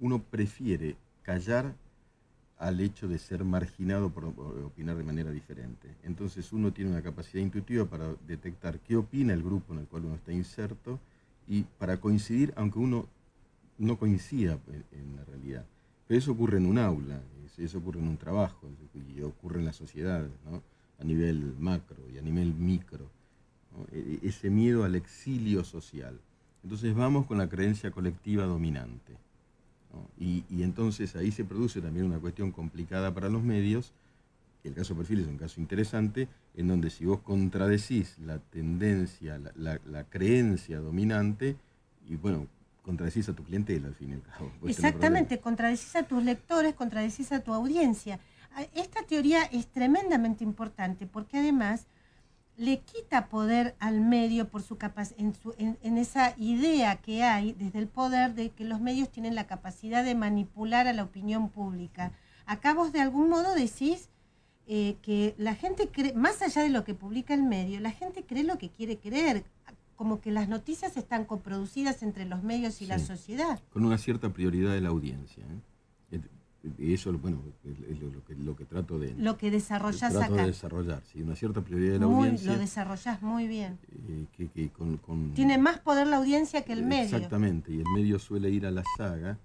[0.00, 1.74] uno prefiere callar
[2.58, 5.88] al hecho de ser marginado por, por opinar de manera diferente.
[6.02, 10.06] Entonces uno tiene una capacidad intuitiva para detectar qué opina el grupo en el cual
[10.06, 10.98] uno está inserto
[11.46, 13.06] y para coincidir, aunque uno
[13.78, 14.58] no coincida
[14.92, 15.64] en la realidad.
[16.08, 17.20] Pero eso ocurre en un aula,
[17.56, 18.68] eso ocurre en un trabajo,
[19.16, 20.62] y ocurre en la sociedad, ¿no?
[20.98, 23.10] A nivel macro y a nivel micro.
[23.72, 23.86] ¿no?
[24.22, 26.20] Ese miedo al exilio social.
[26.62, 29.16] Entonces vamos con la creencia colectiva dominante.
[30.18, 33.92] Y, y, entonces ahí se produce también una cuestión complicada para los medios.
[34.62, 39.52] El caso Perfil es un caso interesante, en donde si vos contradecís la tendencia, la,
[39.56, 41.56] la, la creencia dominante,
[42.06, 42.46] y bueno,
[42.88, 44.50] contradecís a tu clientela al fin y al cabo.
[44.66, 48.18] Exactamente, contradecís a tus lectores, contradecís a tu audiencia.
[48.74, 51.86] Esta teoría es tremendamente importante porque además
[52.56, 57.22] le quita poder al medio por su capacidad, en, su, en, en, esa idea que
[57.22, 61.04] hay desde el poder de que los medios tienen la capacidad de manipular a la
[61.04, 62.12] opinión pública.
[62.46, 64.08] Acá vos de algún modo decís
[64.66, 68.24] eh, que la gente cree, más allá de lo que publica el medio, la gente
[68.24, 69.44] cree lo que quiere creer,
[69.96, 73.60] como que las noticias están coproducidas entre los medios y sí, la sociedad.
[73.72, 75.42] Con una cierta prioridad de la audiencia.
[75.42, 75.60] ¿eh?
[76.78, 79.14] Eso, bueno, es lo, que, lo que trato de...
[79.14, 80.42] Lo que desarrollás trato acá.
[80.42, 82.52] de desarrollar, sí, una cierta prioridad de la muy, audiencia.
[82.52, 83.78] Lo desarrollás muy bien.
[84.08, 87.16] Eh, que, que con, con, Tiene más poder la audiencia que el medio.
[87.16, 89.38] Exactamente, y el medio suele ir a la saga,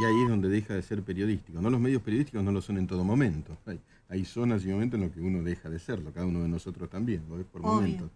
[0.00, 1.60] y ahí es donde deja de ser periodístico.
[1.62, 3.56] No los medios periodísticos no lo son en todo momento.
[3.66, 6.48] Hay, hay zonas y momentos en los que uno deja de serlo, cada uno de
[6.48, 7.36] nosotros también, ¿no?
[7.44, 7.72] por Obvio.
[7.72, 8.10] momentos.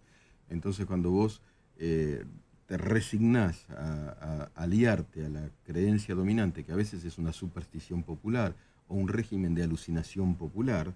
[0.49, 1.41] Entonces cuando vos
[1.77, 2.23] eh,
[2.67, 8.03] te resignás a, a, aliarte a la creencia dominante, que a veces es una superstición
[8.03, 8.55] popular
[8.87, 10.93] o un régimen de alucinación popular,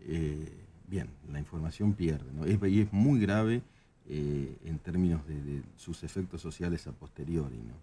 [0.00, 0.52] eh,
[0.88, 2.32] bien, la información pierde.
[2.32, 2.44] ¿no?
[2.44, 3.62] Es, y es muy grave
[4.08, 7.56] eh, en términos de, de, sus efectos sociales a posteriori.
[7.56, 7.74] ¿no?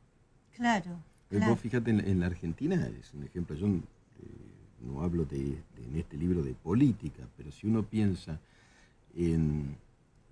[0.55, 0.91] Claro.
[1.29, 1.51] Eh, claro.
[1.51, 5.97] Vos fíjate, en, en, la Argentina es un ejemplo, yo no hablo de, de, en
[5.97, 8.39] este libro de política, pero si uno piensa
[9.15, 9.75] en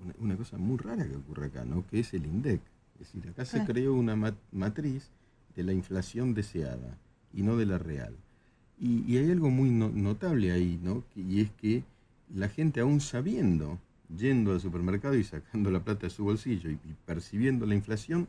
[0.03, 1.85] una, una, cosa muy rara que ocurre acá, ¿no?
[1.87, 2.61] que es el INDEC.
[2.99, 5.09] Es decir, acá se creó una mat matriz
[5.55, 6.97] de la inflación deseada
[7.33, 8.15] y no de la real.
[8.77, 11.03] Y, y hay algo muy no, notable ahí, ¿no?
[11.15, 11.83] y es que
[12.33, 13.79] la gente aún sabiendo,
[14.15, 18.27] yendo al supermercado y sacando la plata de su bolsillo y, y percibiendo la inflación,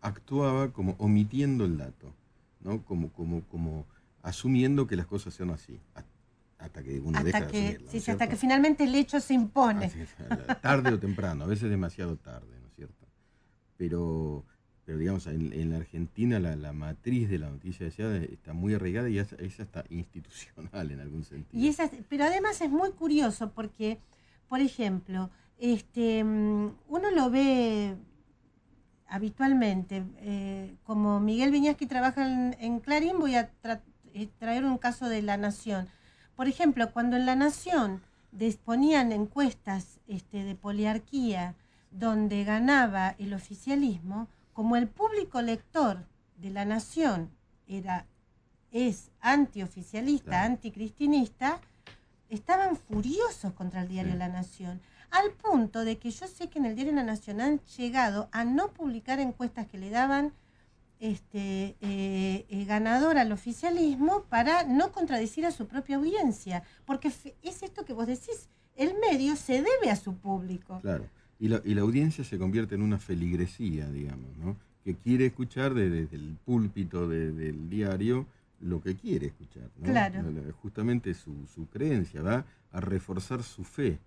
[0.00, 2.12] actuaba como omitiendo el dato,
[2.60, 2.82] ¿no?
[2.82, 3.86] como, como, como
[4.22, 5.80] asumiendo que las cosas sean así,
[6.58, 7.90] hasta que uno hasta deja que, de asumirlo.
[7.90, 9.86] Sí, sí, hasta que finalmente el hecho se impone.
[9.86, 9.94] Es,
[10.60, 12.63] tarde o temprano, a veces demasiado tarde.
[13.76, 14.44] Pero,
[14.84, 19.08] pero digamos, en, la Argentina la, la, matriz de la noticia deseada está muy arraigada
[19.08, 21.62] y esa, esa está institucional en algún sentido.
[21.62, 23.98] Y esa, pero además es muy curioso porque,
[24.48, 27.96] por ejemplo, este, mm, uno lo ve
[29.08, 33.50] habitualmente, eh, como Miguel Viñas que trabaja en, Clarín, voy a
[34.12, 35.88] eh, traer un caso de La Nación.
[36.36, 41.54] Por ejemplo, cuando en La Nación disponían encuestas este, de poliarquía
[41.94, 46.04] donde ganaba el oficialismo, como el público lector
[46.36, 47.30] de La Nación
[47.66, 48.06] era
[48.72, 50.46] es antioficialista, Claro.
[50.46, 51.60] anticristinista,
[52.28, 54.18] estaban furiosos contra el diario Sí.
[54.18, 54.80] La Nación,
[55.12, 58.44] al punto de que yo sé que en el diario La Nación han llegado a
[58.44, 60.32] no publicar encuestas que le daban
[60.98, 67.62] este eh, eh, ganador al oficialismo para no contradecir a su propia audiencia, porque es
[67.62, 70.80] esto que vos decís, el medio se debe a su público.
[70.80, 71.08] Claro.
[71.38, 74.56] Y la, y la audiencia se convierte en una feligresía, digamos, ¿no?
[74.84, 78.26] Que quiere escuchar de- desde el púlpito de- del diario
[78.60, 79.90] lo que quiere escuchar, ¿no?
[79.90, 80.22] Claro.
[80.22, 83.98] La- la- Justamente su, su creencia va a reforzar su fe.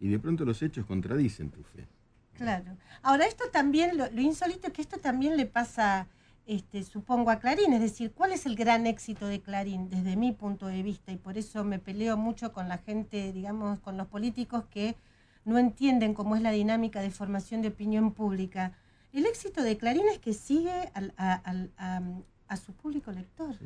[0.00, 1.86] Y de pronto los hechos contradicen tu fe.
[2.34, 2.76] Claro.
[3.02, 6.08] Ahora, esto también, lo, lo insólito es que esto también le pasa,
[6.46, 7.72] este, supongo, a Clarín.
[7.72, 11.12] Es decir, ¿cuál es el gran éxito de Clarín desde mi punto de vista?
[11.12, 14.96] Y por eso me peleo mucho con la gente, digamos, con los políticos que
[15.44, 18.76] no entienden cómo es la dinámica de formación de opinión pública.
[19.12, 22.00] El éxito de Clarín es que sigue al- a, al- a-
[22.48, 23.54] a su público lector.
[23.58, 23.64] Sí.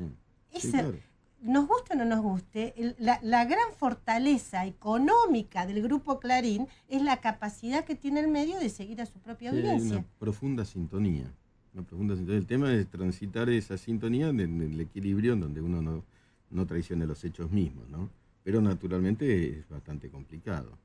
[0.52, 0.98] Ese- Sí, claro.
[1.42, 6.66] nos guste o no nos guste, el- la, la gran fortaleza económica del grupo Clarín
[6.88, 9.98] es la capacidad que tiene el medio de seguir a su propia Sí, hay audiencia.
[9.98, 11.30] una profunda sintonía.
[11.74, 12.38] Una profunda sintonía.
[12.40, 16.04] El tema es transitar esa sintonía en en el equilibrio en donde uno no,
[16.50, 18.08] no traicione los hechos mismos, ¿no?
[18.42, 20.78] Pero naturalmente es bastante complicado.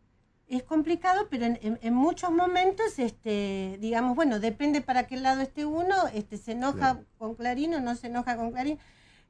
[0.52, 5.40] Es complicado, pero en, en- en muchos momentos, este, digamos, bueno, depende para qué lado
[5.40, 7.06] esté uno, este, se enoja Claro.
[7.18, 8.78] con Clarín o no se enoja con Clarín.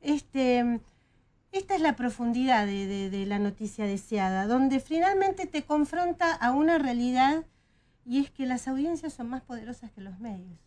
[0.01, 0.79] Este,
[1.51, 6.53] esta es la profundidad de, de- de la noticia deseada, donde finalmente te confronta a
[6.53, 7.45] una realidad
[8.03, 10.57] y es que las audiencias son más poderosas que los medios.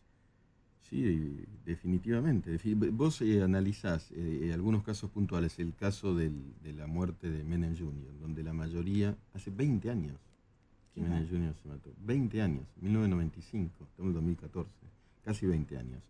[0.88, 2.52] Sí, definitivamente.
[2.56, 7.42] Defi- Vos eh, analizás eh, algunos casos puntuales, el caso del- de la muerte de
[7.42, 10.14] Menem Jr., donde la mayoría, hace 20 años
[10.96, 11.54] Menem Jr.
[11.62, 14.70] se mató, 20 años, 1995, estamos en 2014,
[15.24, 16.02] casi 20 años.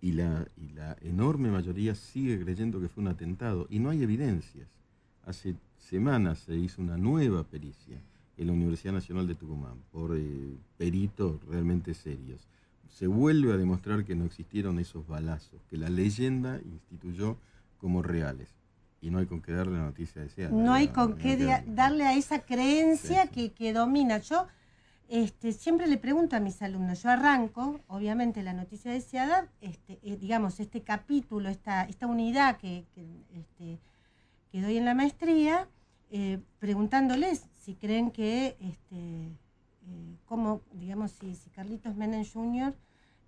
[0.00, 4.02] Y la, y la enorme mayoría sigue creyendo que fue un atentado y no hay
[4.02, 4.68] evidencias.
[5.24, 8.00] Hace semanas se hizo una nueva pericia
[8.36, 12.46] en la Universidad Nacional de Tucumán por eh, peritos realmente serios.
[12.88, 17.38] Se vuelve a demostrar que no existieron esos balazos, que la leyenda instituyó
[17.78, 18.48] como reales.
[19.04, 20.50] Y no hay con qué darle la noticia deseada.
[20.50, 23.34] No hay con no qué hay darle a esa creencia Sí, sí.
[23.34, 24.18] Que, que domina.
[24.18, 24.46] Yo
[25.08, 30.16] este, siempre le pregunto a mis alumnos, yo arranco, obviamente, la noticia deseada, este, eh,
[30.16, 33.78] digamos, este capítulo, esta, esta unidad que, que, este,
[34.50, 35.68] que doy en la maestría,
[36.10, 39.36] eh, preguntándoles si creen que, este,
[39.86, 42.74] eh, cómo, digamos, si, si Carlitos Menem Jr.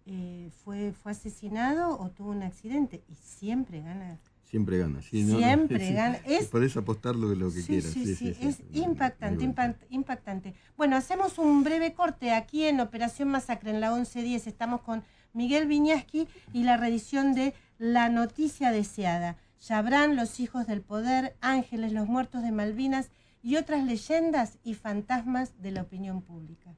[0.06, 3.02] eh, fue, fue asesinado o tuvo un accidente.
[3.08, 5.02] Y siempre gana Siempre gana.
[5.02, 6.18] sí, no, no, Siempre sí, gana.
[6.24, 7.90] sí, Es- Podés apostar lo, lo que quieras.
[7.90, 10.54] sí, sí, es impactante, impact- impactante.
[10.76, 14.46] Bueno, hacemos un breve corte aquí en Operación Masacre, en la 1110.
[14.46, 19.36] Estamos con Miguel Viñaski y la reedición de La Noticia Deseada.
[19.60, 23.10] Yabrán, Los Hijos del Poder, Ángeles, Los Muertos de Malvinas
[23.42, 26.74] y otras leyendas y fantasmas de la opinión pública.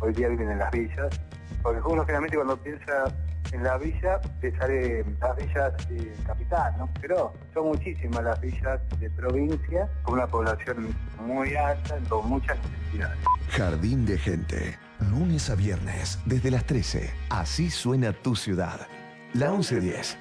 [0.00, 1.20] hoy día viven en las villas.
[1.62, 3.04] Porque uno generalmente cuando piensa
[3.52, 6.88] en la villa te sale las villas eh, capital, ¿no?
[7.00, 10.94] Pero son muchísimas las villas de provincia, con una población
[11.26, 13.18] muy alta, con muchas necesidades.
[13.50, 14.78] Jardín de Gente,
[15.10, 17.10] lunes a viernes, desde las 13.
[17.30, 18.86] Así suena tu ciudad.
[19.34, 20.18] La 1110.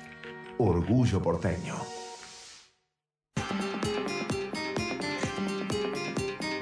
[0.58, 1.76] Orgullo porteño.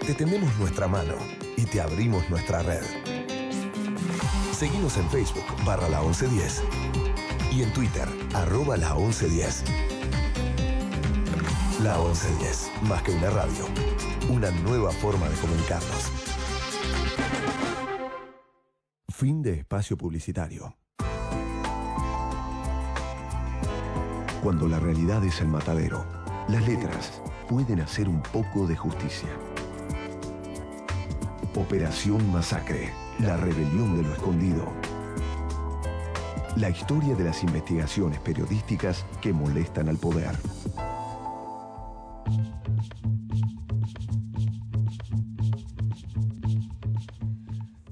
[0.05, 1.15] Te tendemos nuestra mano
[1.55, 3.18] y te abrimos nuestra red
[4.59, 6.63] Seguimos en Facebook barra la 1110
[7.49, 9.63] y en Twitter arroba la 1110.
[11.81, 13.65] La 1110, más que una radio,
[14.29, 16.11] una nueva forma de comunicarnos.
[19.07, 20.75] Fin de espacio publicitario.
[24.43, 26.05] Cuando la realidad es el matadero,
[26.49, 29.29] las letras pueden hacer un poco de justicia.
[31.55, 34.65] Operación Masacre, la rebelión de lo escondido.
[36.55, 40.35] La historia de las investigaciones periodísticas que molestan al poder.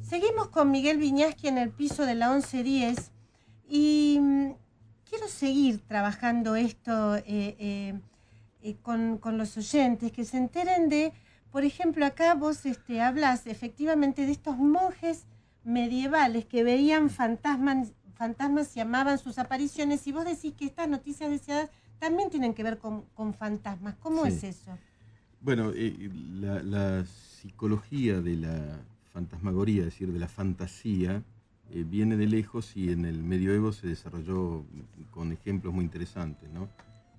[0.02, 3.12] Seguimos con Miguel Viñaski en el piso de la 1110
[3.68, 4.52] y mm,
[5.10, 8.00] quiero seguir trabajando esto eh, eh,
[8.62, 11.12] eh, con, con los oyentes, que se enteren de,
[11.58, 15.26] por ejemplo, acá vos este, hablas efectivamente de estos monjes
[15.64, 21.32] medievales que veían fantasmas, fantasmas y amaban sus apariciones y vos decís que estas noticias
[21.32, 23.96] deseadas también tienen que ver con, con fantasmas.
[23.96, 24.34] ¿Cómo Sí.
[24.34, 24.78] es eso?
[25.42, 27.06] Bueno, eh, la, la
[27.42, 28.80] psicología de la
[29.12, 31.24] fantasmagoría, es decir, de la fantasía,
[31.72, 34.64] eh, viene de lejos y en el medioevo se desarrolló
[35.10, 36.70] con ejemplos muy interesantes, ¿no?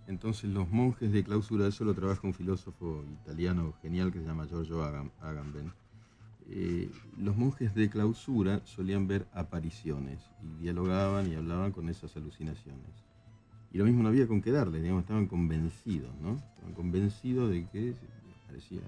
[0.08, 4.46] Entonces los monjes de clausura, eso lo trabaja un filósofo italiano genial que se llama
[4.46, 5.70] Giorgio Agam- Agamben.
[6.50, 6.90] Eh,
[7.20, 12.88] los monjes de clausura solían ver apariciones y dialogaban y hablaban con esas alucinaciones.
[13.70, 16.36] Y lo mismo no había con qué darles, digamos, estaban convencidos, ¿no?
[16.54, 17.92] Estaban convencidos de que
[18.46, 18.80] parecía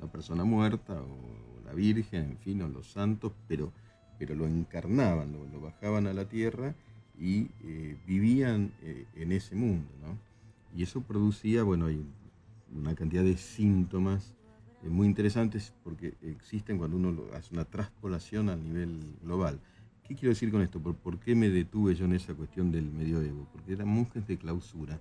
[0.00, 3.72] la persona muerta o la Virgen, en fin, o los santos, pero,
[4.20, 6.74] pero lo encarnaban, lo, lo bajaban a la tierra
[7.18, 10.33] y eh, vivían eh, en ese mundo, ¿no?
[10.74, 12.04] Y eso producía, bueno, hay
[12.74, 14.34] una cantidad de síntomas
[14.82, 19.60] eh, muy interesantes porque existen cuando uno hace una traspolación a nivel global.
[20.02, 20.80] ¿Qué quiero decir con esto?
[20.80, 23.46] ¿Por, por qué me detuve yo en esa cuestión del medioevo?
[23.52, 24.98] Porque eran monjes de clausura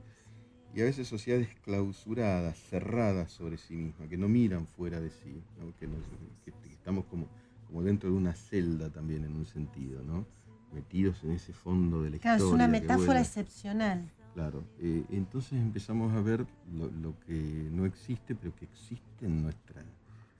[0.75, 5.41] y a veces sociedades clausuradas, cerradas sobre sí mismas, que no miran fuera de sí,
[5.59, 5.75] ¿no?
[5.77, 5.99] que, nos-
[6.45, 7.27] que- que estamos como,
[7.67, 10.25] como dentro de una celda también en un sentido, ¿no?
[10.71, 12.55] metidos en ese fondo de la Claro, es historia.
[12.65, 14.09] una metáfora excepcional.
[14.33, 19.43] Claro, eh, entonces empezamos a ver lo, lo que no existe, pero que existe en
[19.43, 19.83] nuestra,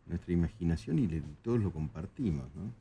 [0.07, 2.71] nuestra imaginación y le- todos lo compartimos, ¿no?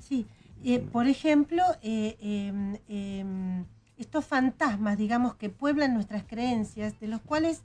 [0.00, 0.26] Sí,
[0.64, 3.64] eh, por ejemplo, eh, em, em,
[3.98, 7.62] estos fantasmas, digamos, que pueblan nuestras creencias, de los cuales,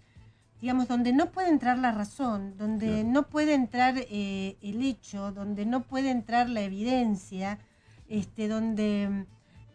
[0.62, 3.08] digamos, donde no puede entrar la razón, donde Claro.
[3.10, 7.58] no puede entrar el hecho, donde no puede entrar la evidencia,
[8.08, 9.26] este, donde,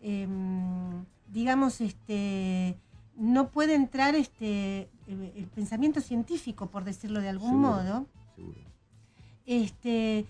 [0.03, 2.77] em, digamos, este,
[3.19, 8.07] no puede entrar este, el, el pensamiento científico, por decirlo de algún Seguro, modo
[8.37, 8.61] Seguro.
[9.45, 10.25] este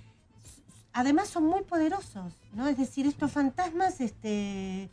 [0.92, 2.66] además son muy poderosos, ¿no?
[2.66, 4.90] Es decir, estos fantasmas este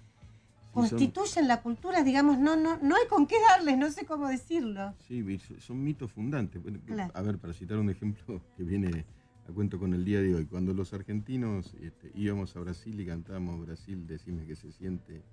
[0.74, 4.93] constituyen la cultura, digamos, no no no hay con qué darles, no sé cómo decirlo.
[5.08, 6.62] Sí, son mitos fundantes.
[6.86, 7.12] Claro.
[7.16, 9.06] A ver, para citar un ejemplo que viene
[9.48, 13.06] a cuento con el día de hoy, cuando los argentinos este, íbamos a Brasil y
[13.06, 15.24] cantábamos Brasil, decime que se siente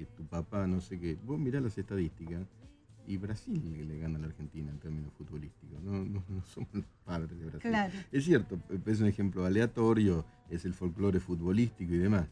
[0.00, 2.46] que tu papá, no sé qué, vos mirá las estadísticas
[3.06, 6.72] y Brasil le, le gana a la Argentina en términos futbolísticos, no, no, no somos
[6.72, 7.70] los padres de Brasil.
[7.70, 7.92] Claro.
[8.12, 12.26] Es cierto, es un ejemplo aleatorio, es el folclore futbolístico y demás,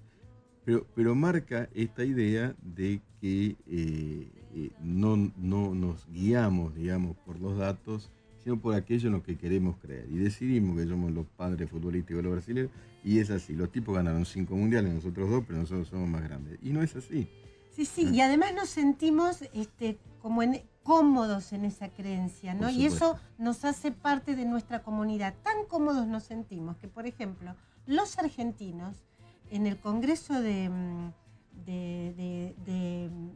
[0.64, 7.38] pero, pero marca esta idea de que eh, eh, no, no nos guiamos, digamos, por
[7.40, 8.10] los datos,
[8.44, 10.06] sino por aquello en lo que queremos creer.
[10.10, 12.70] Y decidimos que somos los padres futbolísticos de los brasileños,
[13.02, 13.54] y es así.
[13.54, 16.58] Los tipos ganaron cinco mundiales, nosotros dos, pero nosotros somos más grandes.
[16.62, 17.28] Y no es así.
[17.78, 22.70] Sí, sí, y además nos sentimos este como en- cómodos en esa creencia, ¿no?
[22.70, 25.34] Y eso nos hace parte de nuestra comunidad.
[25.42, 27.54] Tan cómodos nos sentimos que, por ejemplo,
[27.86, 28.96] los argentinos
[29.50, 31.12] en el Congreso de, mm,
[31.66, 32.54] de,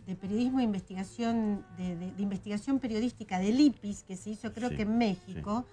[0.06, 4.82] de- Periodismo e Investigación, de, Investigación Periodística del IPIS, que se hizo creo Sí, que
[4.82, 5.64] en México,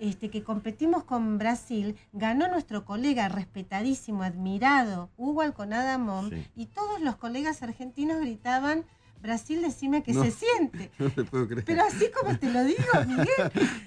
[0.00, 6.44] este, que competimos con Brasil, ganó nuestro colega respetadísimo, admirado, Hugo Alconada Mom, Sí.
[6.56, 8.84] y todos los colegas argentinos gritaban,
[9.22, 10.24] Brasil, decime que No.
[10.24, 10.90] se siente.
[10.98, 11.64] No te puedo creer.
[11.66, 13.26] Pero así como te lo digo, Miguel,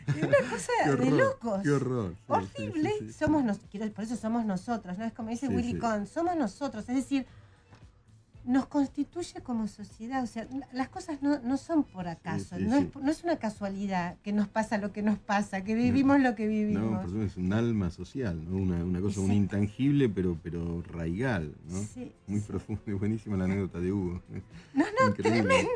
[0.08, 1.62] es una cosa de locos.
[1.64, 2.16] Qué horror.
[2.28, 3.14] Horrible, sí, sí.
[3.14, 5.06] somos nos, quiero- por eso somos nosotros, ¿no?
[5.06, 5.80] Es como dice Willy.
[5.80, 7.26] Cohn, somos nosotros, es decir,
[8.46, 12.64] nos constituye como sociedad, o sea, la- las cosas no, no son por acaso, sí,
[12.66, 12.90] no, sí.
[12.94, 16.36] Es, no es una casualidad que nos pasa lo que nos pasa, que vivimos lo
[16.36, 17.00] que No, vivimos.
[17.02, 18.58] por supuesto, es un alma social, ¿no?
[18.58, 21.78] una, una cosa, un intangible, pero, pero raigal, ¿no?
[21.94, 24.22] Sí, Muy profundo, buenísima la anécdota de Hugo.
[24.74, 25.42] No, no, Increíble.
[25.44, 25.72] tremendo.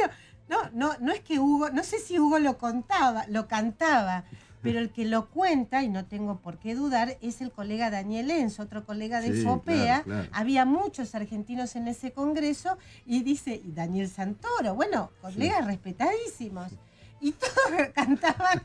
[0.50, 4.24] No, no, no es que Hugo, no sé si Hugo lo contaba, lo cantaba,
[4.62, 8.32] pero el que lo cuenta, y no tengo por qué dudar, es el colega Daniel
[8.32, 10.04] Enzo, otro colega de Sí, FOPEA.
[10.04, 10.30] claro, claro.
[10.34, 16.72] Había muchos argentinos en ese congreso y dice, y Daniel Santoro, bueno, colegas respetadísimos.
[17.20, 18.62] Y todos cantaban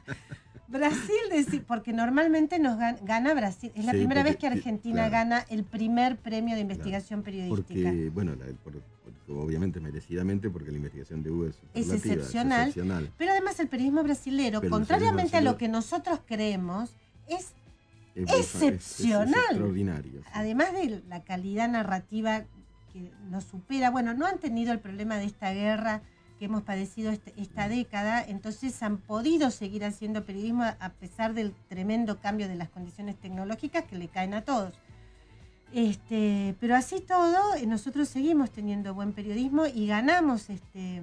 [0.73, 3.71] Brasil, porque normalmente nos gan- gana Brasil.
[3.75, 5.13] Es la Sí, primera porque- vez que Argentina claro.
[5.13, 7.91] gana el primer premio de investigación periodística.
[7.91, 8.81] Porque, bueno, la- por-
[9.27, 13.11] por- obviamente merecidamente, porque la investigación de Hugo es, es excepcional, excepcional.
[13.19, 16.95] Pero además el periodismo brasilero, Pero contrariamente periodismo a lo que nosotros creemos,
[17.29, 17.53] es
[18.15, 19.35] excepcional.
[19.51, 20.21] extraordinario.
[20.23, 20.29] sí.
[20.33, 22.45] además de la calidad narrativa
[22.93, 26.03] que nos supera, bueno, no han tenido el problema de esta guerra
[26.43, 31.55] que hemos padecido este- esta década, entonces han podido seguir haciendo periodismo a- pesar del
[31.69, 34.75] tremendo cambio de las condiciones tecnológicas que le caen a todos.
[35.73, 41.01] Este, pero así todo, eh, nosotros seguimos teniendo buen periodismo y ganamos este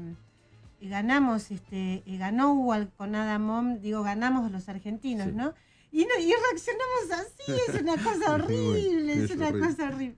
[0.82, 5.34] ganamos este ganó Hugo con Adamom, digo, ganamos los argentinos, Sí.
[5.36, 5.54] ¿no?
[5.94, 7.44] Y, no- y reaccionamos así,
[7.78, 9.68] es una cosa horrible, es es una horrible.
[9.70, 10.18] cosa horrible.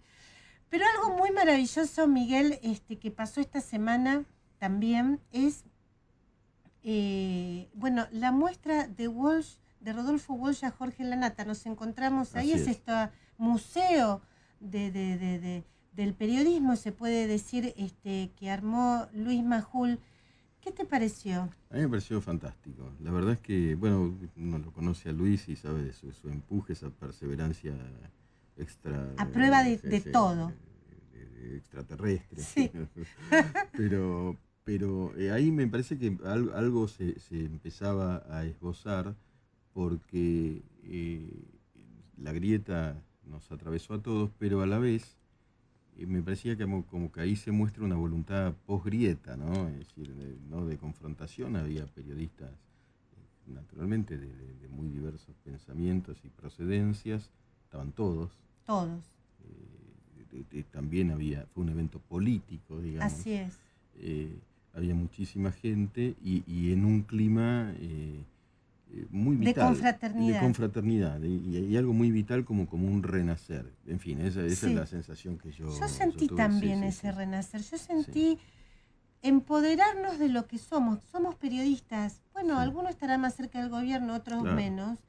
[0.72, 4.26] Pero algo muy maravilloso, Miguel, este, que pasó esta semana
[4.62, 5.64] también es,
[6.84, 11.46] eh, bueno, la muestra de Walsh, de Rodolfo Walsh a Jorge Lanata.
[11.46, 12.78] Nos encontramos ahí, Así es, es.
[12.78, 12.92] este
[13.40, 14.22] museo
[14.60, 20.00] de, de- de- de- del periodismo, se puede decir, este, que armó Luis Majul.
[20.62, 21.50] ¿Qué te pareció?
[21.72, 22.92] A mí me pareció fantástico.
[23.02, 26.30] La verdad es que, bueno, uno lo conoce a Luis y sabe de su, su
[26.30, 27.74] empuje, esa perseverancia
[28.58, 29.12] extra...
[29.18, 30.54] A prueba de- de sí, todo.
[31.12, 32.44] de extraterrestre.
[32.44, 32.72] Sí.
[33.76, 39.16] pero pero eh, ahí me parece que al- algo se, se empezaba a esbozar
[39.74, 41.30] porque eh,
[42.18, 45.18] la grieta nos atravesó a todos, pero a la vez
[45.98, 49.68] eh, me parecía que como, como que ahí se muestra una voluntad post-grieta, ¿no?
[49.70, 52.52] Es decir, de, no de confrontación, había periodistas
[53.48, 57.30] naturalmente de, de- de muy diversos pensamientos y procedencias,
[57.66, 58.32] estaban todos.
[58.66, 59.04] Todos.
[60.72, 63.14] también había, fue un evento político, digamos.
[63.14, 63.58] Así es.
[63.96, 64.38] Eh,
[64.74, 68.24] había muchísima gente y, y en un clima eh,
[68.94, 69.68] eh, muy De vital.
[69.68, 70.34] confraternidad.
[70.36, 71.22] De confraternidad.
[71.22, 73.72] Y, y algo muy vital como, como un renacer.
[73.88, 74.72] En fin, esa, esa Sí.
[74.74, 75.68] es la sensación que yo.
[75.80, 76.38] Yo sentí tuve.
[76.38, 77.18] también Sí, ese sí.
[77.18, 77.62] renacer.
[77.62, 78.38] Yo sentí
[79.22, 81.00] empoderarnos de lo que somos.
[81.12, 82.22] Somos periodistas.
[82.34, 84.56] Bueno, algunos estarán más cerca del gobierno, otros Claro.
[84.56, 85.00] menos.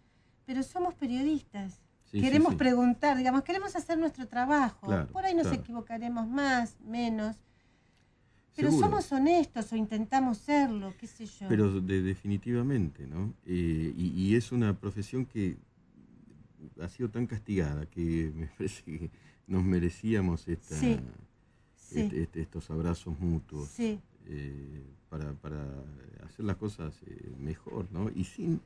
[0.45, 1.81] Pero somos periodistas.
[2.11, 4.87] Queremos preguntar, digamos, queremos hacer nuestro trabajo.
[4.87, 5.61] Claro, Por ahí nos claro.
[5.63, 7.37] equivocaremos más, menos.
[8.55, 8.87] Pero Seguro.
[8.89, 11.47] somos honestos o intentamos serlo, qué sé yo.
[11.49, 13.33] Pero de- definitivamente, ¿no?
[13.47, 15.57] Eh, y, y es una profesión que
[16.81, 19.11] ha sido tan castigada que me parece que
[19.47, 20.99] nos merecíamos esta, Sí,
[21.77, 22.01] sí.
[22.01, 23.99] este- este- estos abrazos mutuos Sí.
[24.27, 25.65] eh, para, para
[26.25, 28.11] hacer las cosas eh, mejor, ¿no?
[28.15, 28.61] Y sin,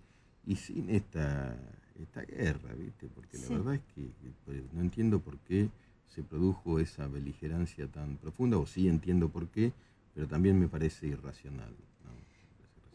[0.47, 1.57] y sin esta,
[2.01, 3.09] esta guerra, ¿viste?
[3.09, 5.69] Porque la verdad es que, que, pues, no entiendo por qué
[6.09, 9.73] se produjo esa beligerancia tan profunda, o sí entiendo por qué,
[10.15, 11.75] pero también me parece irracional.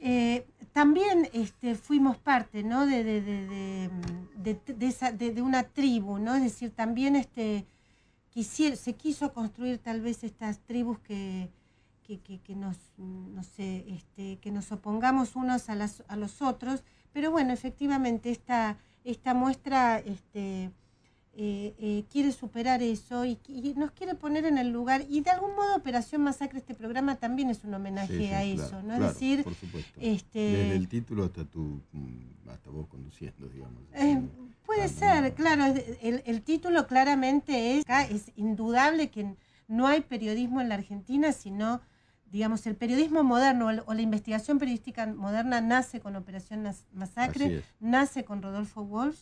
[0.03, 2.87] Eh, también este, fuimos parte ¿no?
[2.87, 3.21] de, de,
[4.41, 6.33] de- de una tribu, ¿no?
[6.35, 7.67] es decir, también este,
[8.33, 11.49] quisier- se quiso construir tal vez estas tribus que,
[12.03, 16.41] que, que- que nos, no sé, este, que nos opongamos unos a, las- a los
[16.41, 16.83] otros,
[17.13, 20.71] pero bueno, efectivamente esta, esta muestra este,
[21.33, 25.29] eh, eh, quiere superar eso y, y nos quiere poner en el lugar, y de
[25.31, 28.75] algún modo Operación Masacre, este programa también es un homenaje Sí, sí, a claro, eso,
[28.81, 28.87] ¿no?
[28.87, 29.99] claro, es decir, por supuesto.
[30.01, 33.81] este, Desde el título hasta tú, mm, hasta vos conduciendo, digamos.
[33.93, 34.21] Eh,
[34.65, 35.33] puede ser, no.
[35.35, 35.73] claro.
[36.01, 39.35] El, el título claramente es, acá es indudable que
[39.69, 41.79] no hay periodismo en la Argentina, sino,
[42.29, 48.41] digamos, el periodismo moderno o la investigación periodística moderna nace con Operación Masacre, nace con
[48.41, 49.21] Rodolfo Walsh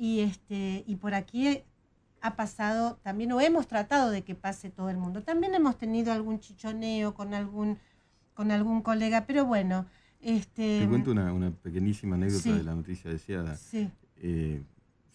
[0.00, 1.60] y, este, y por aquí
[2.22, 5.22] ha pasado también, o hemos tratado de que pase todo el mundo.
[5.22, 7.76] También hemos tenido algún chichoneo con algún,
[8.34, 9.84] con algún colega, pero bueno.
[10.22, 12.52] Este, Te cuento una, una pequeñísima anécdota sí.
[12.52, 13.56] de la noticia deseada.
[13.56, 13.90] Sí.
[14.22, 14.62] eh,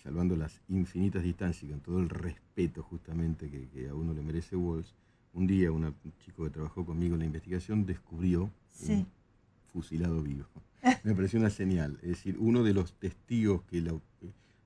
[0.03, 4.21] salvando las infinitas distancias y con todo el respeto justamente que, que a uno le
[4.21, 4.89] merece Walsh,
[5.33, 8.93] un día una- un chico que trabajó conmigo en la investigación descubrió Sí.
[8.93, 9.07] un
[9.73, 10.45] fusilado vivo.
[11.03, 11.97] Me pareció una señal.
[12.03, 13.99] Es decir, uno de los testigos que la-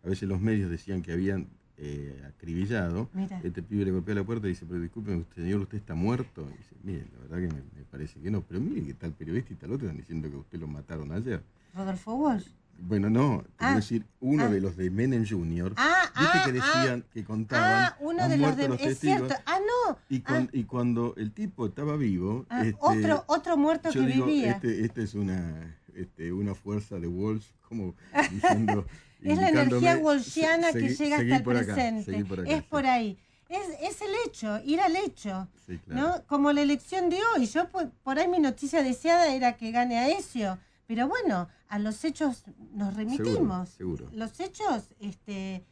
[0.04, 1.47] a veces los medios decían que habían
[1.78, 3.39] eh, acribillado, Mira.
[3.43, 6.47] este pibe le golpea la puerta y dice, pero disculpe, señor, ¿usted está muerto?
[6.54, 9.14] Y dice, mire, la verdad que me, me parece que no, pero mire que tal
[9.14, 11.41] periodista y tal otro están diciendo que usted lo mataron ayer.
[11.74, 12.47] Rodolfo Walsh.
[12.82, 14.47] Bueno, no, Ah, quiero decir, uno ah.
[14.50, 18.38] de los de Menem Jr., Ah, viste ah, que decían, que contaban, Ah, uno de
[18.38, 18.68] los de...
[18.70, 19.36] los es testigos, cierto.
[19.45, 19.97] Ah, no.
[20.10, 24.08] y, cuan- y cuando el tipo estaba vivo, Ah, este, otro, otro muerto yo que
[24.08, 24.52] digo, vivía.
[24.52, 27.95] este, este es una, este, una fuerza de Walsh como
[28.32, 28.86] diciendo...
[29.22, 32.03] Es la energía walshiana que "Seguí- llega hasta el acá, presente.
[32.11, 33.17] seguí por acá", es por ahí.
[33.49, 35.47] Es, es el hecho, ir al hecho.
[35.65, 36.01] Sí, claro.
[36.20, 36.26] ¿no?
[36.28, 37.47] Como la elección de hoy.
[37.47, 40.59] Yo por, por ahí mi noticia deseada era que gane a Ezio.
[40.86, 42.43] Pero bueno, a los hechos
[42.74, 43.70] nos remitimos.
[43.70, 44.07] seguro.
[44.11, 45.63] Los hechos este,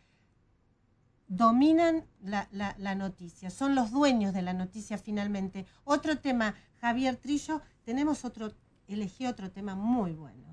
[1.28, 5.66] dominan la, la- la noticia, son los dueños de la noticia finalmente.
[5.84, 8.54] Otro tema, Javier Trillo, tenemos otro,
[8.88, 10.46] elegí otro tema muy bueno.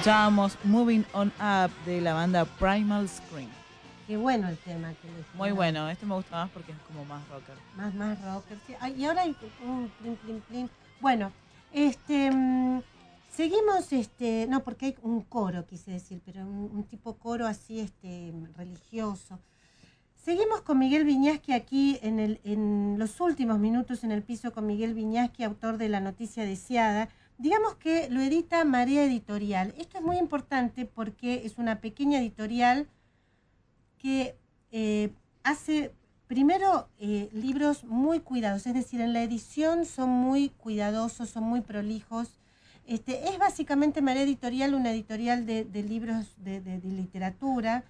[0.00, 3.50] Escuchábamos Moving On Up de la banda Primal Scream.
[4.06, 5.56] Qué bueno el tema que elegí, Muy ¿no?
[5.56, 7.54] bueno, este me gusta más porque es como más rocker.
[7.76, 8.56] Más, más rocker.
[8.66, 8.74] sí.
[8.80, 10.70] Ay, y ahora hay un plin, plin, plin.
[11.02, 11.30] Bueno,
[11.70, 12.80] este mm,
[13.30, 17.80] seguimos, este, no, porque hay un coro, quise decir, pero un, un tipo coro así,
[17.80, 19.38] este, religioso.
[20.16, 24.66] Seguimos con Miguel Viñaski aquí en, el, en los últimos minutos en el piso con
[24.66, 27.10] Miguel Viñaski, autor de La Noticia Deseada.
[27.40, 29.72] Digamos que lo edita Marea Editorial.
[29.78, 32.86] Esto es muy importante porque es una pequeña editorial
[33.96, 34.36] que
[34.72, 35.08] eh,
[35.42, 35.94] hace
[36.26, 41.62] primero eh, libros muy cuidados, es decir, en la edición son muy cuidadosos, son muy
[41.62, 42.28] prolijos.
[42.86, 47.84] Este, es básicamente Marea Editorial una editorial de, de libros de, de- de literatura.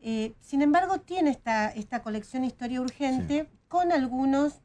[0.00, 4.60] Eh, sin embargo, tiene esta, esta colección Historia Urgente con algunos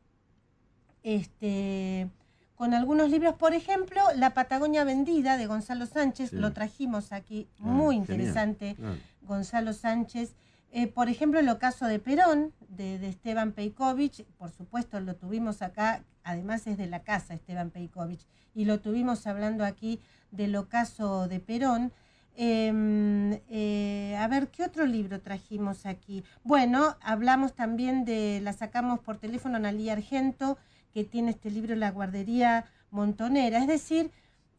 [1.04, 2.10] este,
[2.58, 6.36] con algunos libros, por ejemplo, La Patagonia Vendida de Gonzalo Sánchez, Sí.
[6.38, 8.96] lo trajimos aquí, Ah, muy interesante, claro.
[9.22, 10.34] Gonzalo Sánchez.
[10.72, 15.62] Eh, por ejemplo, el ocaso de Perón, de, de Esteban Peikovich, por supuesto lo tuvimos
[15.62, 20.02] acá, además es de la casa Esteban Peikovich, y lo tuvimos hablando aquí
[20.32, 21.94] del ocaso de Perón.
[22.36, 26.24] Eh, eh, a ver, ¿qué otro libro trajimos aquí?
[26.44, 30.58] Bueno, hablamos también de, la sacamos por teléfono, Analía Argento,
[30.94, 33.60] que tiene este libro La Guardería Montonera.
[33.60, 34.12] Es decir,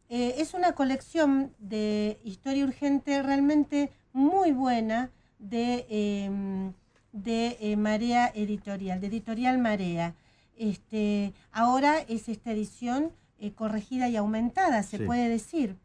[0.09, 6.71] eh, es una colección de historia urgente realmente muy buena de, eh,
[7.11, 10.15] de eh, Marea Editorial, de Editorial Marea.
[10.57, 15.03] Este, ahora es esta edición eh, corregida y aumentada, se Sí.
[15.05, 15.77] puede decir.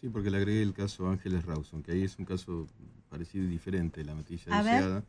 [0.00, 2.66] Sí, porque le agregué el caso Ángeles Rawson, que ahí es un caso
[3.08, 4.74] parecido y diferente la noticia A ver.
[4.74, 5.04] deseada.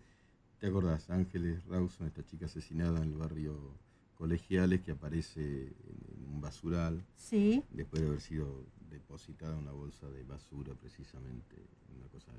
[0.60, 1.10] ¿Te acordás?
[1.10, 3.76] Ángeles Rawson, esta chica asesinada en el barrio
[4.24, 7.62] Colegiales, que aparece en, un basural, Sí.
[7.72, 11.58] después de haber sido depositada en una bolsa de basura, precisamente,
[11.94, 12.32] una cosa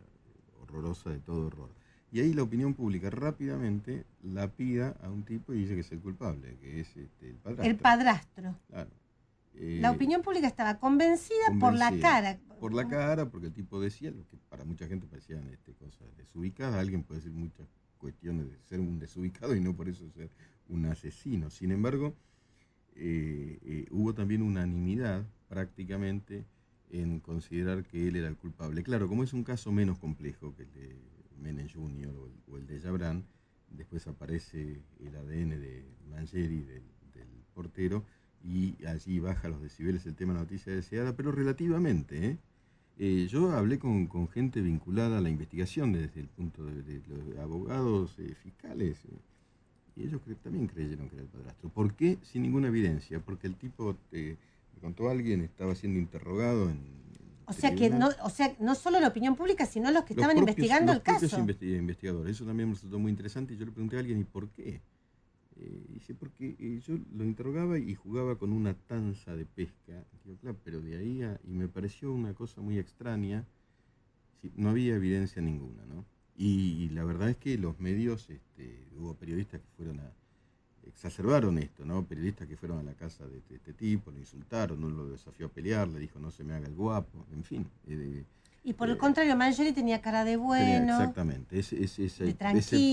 [0.62, 1.68] horrorosa de todo horror.
[2.11, 5.93] Y ahí la opinión pública rápidamente la pida a un tipo y dice que es
[5.93, 7.70] el culpable, que es este, el padrastro.
[7.70, 8.57] El padrastro.
[8.70, 8.91] Claro.
[9.57, 12.39] Eh, La opinión pública estaba convencida, por la cara.
[12.61, 16.16] Por la cara, porque el tipo decía lo que para mucha gente parecían este, cosas
[16.16, 16.76] desubicadas.
[16.76, 17.68] Alguien puede decir muchas
[17.99, 20.30] cuestiones de ser un desubicado y no por eso ser
[20.69, 21.51] un asesino.
[21.51, 22.15] Sin embargo,
[22.97, 26.45] eh, eh, hubo también unanimidad prácticamente
[26.91, 28.83] en considerar que él era el culpable.
[28.83, 30.97] Claro, como es un caso menos complejo que el de
[31.41, 32.15] Menem Jr.
[32.49, 33.25] o el, de Jabran,
[33.71, 36.83] después aparece el ADN de Mangieri, del,
[37.55, 38.05] portero,
[38.43, 42.27] y allí baja los decibeles el tema noticia deseada, pero relativamente.
[42.31, 42.39] ¿eh?
[42.99, 47.39] Eh, yo hablé con, gente vinculada a la investigación desde el punto de, de los
[47.39, 48.99] abogados, eh, fiscales,
[49.97, 51.68] y ellos cre- también creyeron que era el padrastro.
[51.70, 52.18] ¿Por qué?
[52.22, 54.36] Sin ninguna evidencia, porque el tipo, eh,
[54.74, 56.78] me contó alguien, estaba siendo interrogado en...
[57.47, 60.22] O sea que no, o sea, no solo la opinión pública, sino los que Los
[60.22, 61.42] estaban propios- investigando los el propios caso.
[61.45, 62.36] investi- investigadores.
[62.36, 64.80] Eso también me resultó muy interesante y yo le pregunté a alguien, ¿y por qué?
[65.57, 69.92] Eh, dice, porque eh, yo lo interrogaba y jugaba con una tanza de pesca.
[70.24, 73.45] Digo, claro, pero de ahí a- Y me pareció una cosa muy extraña.
[74.40, 76.05] Sí, no había evidencia ninguna, ¿no?
[76.37, 80.11] Y, y la verdad es que los medios, este, hubo periodistas que fueron a...
[80.87, 82.05] exacerbaron esto, ¿no?
[82.05, 85.47] Periodistas que fueron a la casa de, de este tipo, lo insultaron, no lo desafió
[85.47, 87.66] a pelear, le dijo no se me haga el guapo, en fin.
[87.89, 88.24] eh,
[88.64, 90.93] Y por el eh, contrario, Marjorie tenía cara de bueno.
[90.93, 92.26] Exactamente, ese, ese, ese-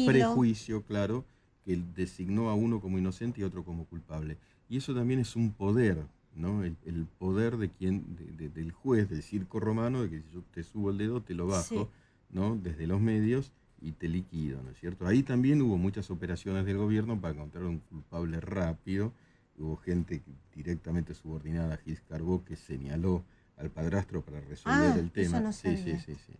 [0.05, 1.25] prejuicio, claro,
[1.65, 4.37] que designó a uno como inocente y a otro como culpable.
[4.69, 6.63] Y eso también es un poder, ¿no?
[6.63, 10.41] El, el poder de quien, de- de- del juez, del circo romano, de que yo
[10.53, 11.87] te subo el dedo, te lo bajo, Sí.
[12.31, 12.55] ¿No?
[12.55, 13.51] Desde los medios
[13.81, 15.07] y te liquido, ¿no es cierto?
[15.07, 19.11] Ahí también hubo muchas operaciones del gobierno para encontrar un culpable rápido.
[19.57, 20.21] Hubo gente
[20.55, 23.23] directamente subordinada a Gis Carbó que señaló
[23.57, 25.37] al padrastro para resolver Ah, el tema.
[25.37, 26.33] eso no sí, sí, sí, sí.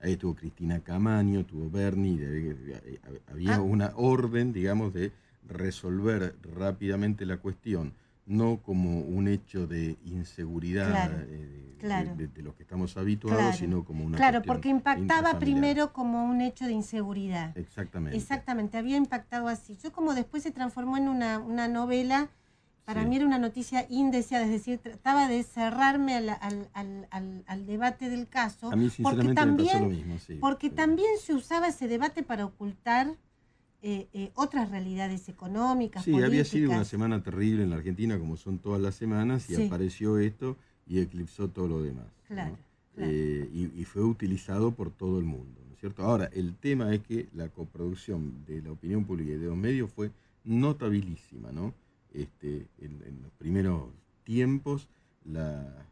[0.00, 2.18] Ahí estuvo Cristina Camaño, estuvo Bernie,
[3.28, 3.60] había Ah.
[3.60, 5.12] una orden, digamos, de
[5.48, 7.92] resolver rápidamente la cuestión,
[8.26, 12.14] no como un hecho de inseguridad Claro, eh, de, claro.
[12.16, 13.56] de- de los que estamos habituados, Claro.
[13.56, 17.56] sino como una Claro, porque impactaba primero como un hecho de inseguridad.
[17.58, 18.16] Exactamente.
[18.16, 19.76] Exactamente, había impactado así.
[19.82, 22.28] Yo como después se transformó en una, una novela,
[22.84, 23.08] para Sí.
[23.08, 27.06] mí era una noticia indeseada, es decir, trataba de cerrarme al, al-
[27.46, 28.72] al- debate del caso.
[28.72, 30.34] A mí porque me también, pasó lo mismo, sí.
[30.40, 33.14] porque pero- también se usaba ese debate para ocultar
[33.84, 38.36] eh, eh, otras realidades económicas, Sí, había sido una semana terrible en la Argentina, como
[38.36, 39.66] son todas las semanas, y Sí.
[39.66, 40.56] apareció esto
[40.86, 42.06] y eclipsó todo lo demás.
[42.28, 42.34] ¿no?
[42.36, 42.58] Claro.
[42.98, 46.02] Eh, y, y fue utilizado por todo el mundo, ¿no es cierto?
[46.04, 49.90] Ahora, el tema es que la coproducción de la opinión pública y de los medios
[49.90, 50.10] fue
[50.44, 51.72] notabilísima, ¿no?
[52.12, 53.84] Este, en, en los primeros
[54.24, 54.88] tiempos,
[55.24, 55.86] la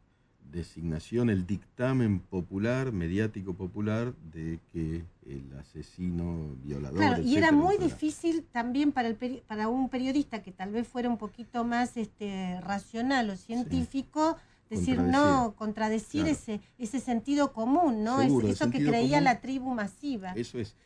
[0.52, 7.78] designación, el dictamen popular, mediático popular, de que el asesino, violador, Claro, y era muy
[7.78, 11.96] difícil también para, el peri- para un periodista que tal vez fuera un poquito más
[11.96, 14.36] este, racional o científico,
[14.70, 15.20] decir Contradecir.
[15.20, 16.36] no, contradecir Claro.
[16.38, 18.20] ese, ese sentido común, ¿no?
[18.20, 19.24] Es- Seguro, eso que creía común.
[19.24, 20.32] la tribu masiva.
[20.32, 20.76] Eso es.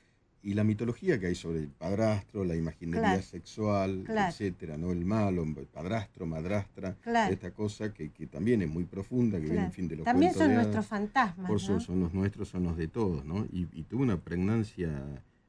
[0.42, 3.22] Y la mitología que hay sobre el padrastro, la imaginería Claro.
[3.22, 4.30] sexual, Claro.
[4.30, 4.92] etcétera, ¿no?
[4.92, 6.96] El malo, el padrastro, madrastra,
[7.30, 10.34] esta cosa que, que también es muy profunda, que viene en fin de los También
[10.34, 11.80] son de nuestros fantasmas, Por eso ¿no?
[11.80, 13.46] son los nuestros, son los de todos, ¿no?
[13.52, 14.90] Y, y tuvo una pregnancia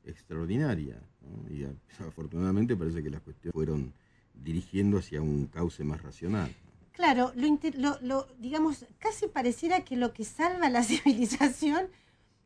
[0.06, 1.54] extraordinaria, ¿no?
[1.54, 1.68] Y
[2.08, 3.94] afortunadamente parece que las cuestiones fueron
[4.34, 6.50] dirigiendo hacia un cauce más racional.
[6.96, 11.88] Claro, lo, lo- lo- digamos, casi pareciera que lo que salva la civilización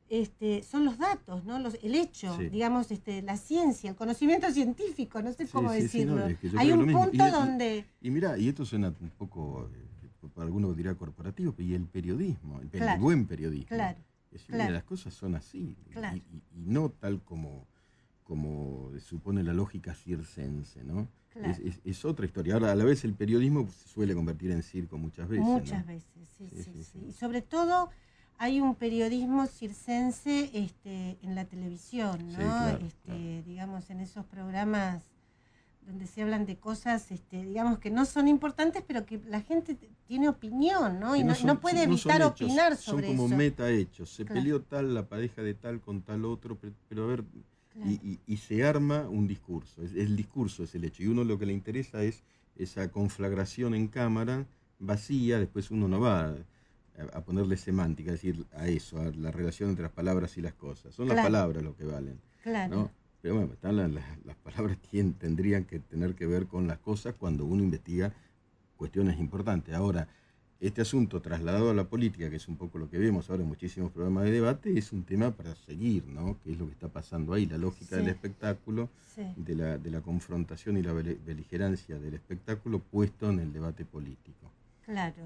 [0.10, 1.60] este, son los datos, ¿no?
[1.60, 2.50] Los, el hecho, Sí.
[2.50, 6.16] digamos, este, la ciencia, el conocimiento científico, no sé Sí, cómo sí, decirlo.
[6.16, 7.86] no, es que yo Hay un punto Y- y- donde...
[8.02, 12.58] Y mira, y esto suena un poco, eh, para algunos dirá corporativo, y el periodismo,
[12.60, 13.68] el, el Claro, buen periodismo.
[13.68, 14.00] claro,
[14.32, 14.64] Es decir, claro.
[14.64, 16.18] mira, las cosas son así, y- Claro.
[16.18, 17.68] y, y no tal como,
[18.30, 21.08] como supone la lógica circense, ¿no?
[21.34, 21.50] Claro.
[21.50, 22.54] Es, es- es otra historia.
[22.54, 25.46] Ahora, a la vez, el periodismo se suele convertir en circo muchas veces.
[25.48, 25.54] ¿no?
[25.54, 26.84] Muchas veces, sí, Sí, sí, sí, sí.
[26.94, 27.06] sí.
[27.10, 27.90] Y sobre todo
[28.38, 32.36] hay un periodismo circense este, en la televisión, ¿no?
[32.38, 35.04] Claro, este, Digamos, en esos programas
[35.88, 39.76] donde se hablan de cosas, este, digamos, que no son importantes, pero que la gente
[40.06, 41.16] tiene opinión, ¿no?
[41.16, 43.36] Y no, son- no puede son- son evitar hechos, opinar son sobre como eso.
[43.36, 44.12] meta hechos.
[44.12, 47.24] Se peleó tal, la pareja de tal con tal otro, pe- pero a ver,
[47.82, 47.92] Claro.
[47.92, 49.82] y, y- y se arma un discurso.
[49.84, 51.04] Es- el discurso es el hecho.
[51.04, 52.24] Y uno lo que le interesa es
[52.56, 54.46] esa conflagración en cámara
[54.80, 56.36] vacía, después uno no va
[57.14, 60.54] a, ponerle semántica, es decir, a eso, a la relación entre las palabras y las
[60.54, 60.94] cosas.
[60.94, 62.20] Son las palabras lo que valen.
[62.44, 62.76] Claro.
[62.76, 62.92] ¿no?
[63.22, 64.78] Pero bueno, están las, las- palabras
[65.20, 68.14] tendrían que tener que ver con las cosas cuando uno investiga
[68.78, 69.74] cuestiones importantes.
[69.76, 70.08] Ahora,
[70.60, 73.48] este asunto trasladado a la política, que es un poco lo que vemos ahora en
[73.50, 76.38] muchísimos programas de debate, es un tema para seguir, ¿no?
[76.44, 78.02] Que es lo que está pasando ahí, la lógica Sí.
[78.02, 79.24] del espectáculo, Sí.
[79.38, 84.52] de, la, de la confrontación y la beligerancia del espectáculo puesto en el debate político.
[84.86, 85.24] Claro.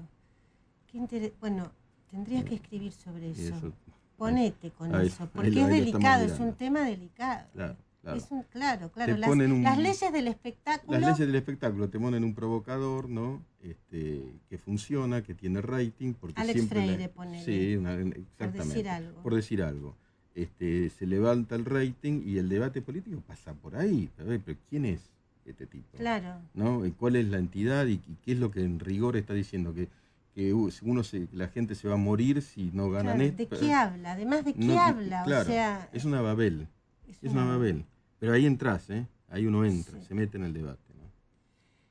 [0.92, 1.72] Qué Bueno,
[2.10, 3.56] tendrías que escribir sobre eso.
[3.56, 3.72] eso-
[4.16, 7.48] Ponete con ahí- eso, porque es delicado, es un tema delicado.
[7.52, 8.18] Claro, claro.
[8.18, 10.92] Es un, claro, Las, ponen un- las leyes del espectáculo.
[10.98, 13.42] Las leyes del espectáculo te ponen un provocador, ¿no?
[13.62, 17.44] Este, que funciona, que tiene rating, porque Alex siempre la- Freire, ponele.
[17.44, 18.64] Sí, una- exactamente.
[18.68, 19.22] decir algo.
[19.22, 19.96] Por decir algo.
[20.34, 24.10] Este, se levanta el rating y el debate político pasa por ahí.
[24.18, 25.00] A ver, pero ¿quién es
[25.46, 25.96] este tipo?
[25.96, 26.36] Claro.
[26.54, 26.84] ¿No?
[26.86, 29.72] ¿Y ¿Cuál es la entidad y, y qué es lo que en rigor está diciendo?
[29.72, 29.88] Que,
[30.34, 33.56] que uno se- la gente se va a morir si no ganan Claro, esto.
[33.56, 34.12] ¿De qué habla?
[34.12, 35.22] Además, ¿de qué No, habla?
[35.24, 36.66] claro, o sea, es una Babel.
[37.08, 37.84] Es, una Babel.
[38.24, 39.06] Pero ahí entras, ¿eh?
[39.28, 40.94] Ahí uno entra, se mete en el debate.
[40.96, 41.02] ¿no?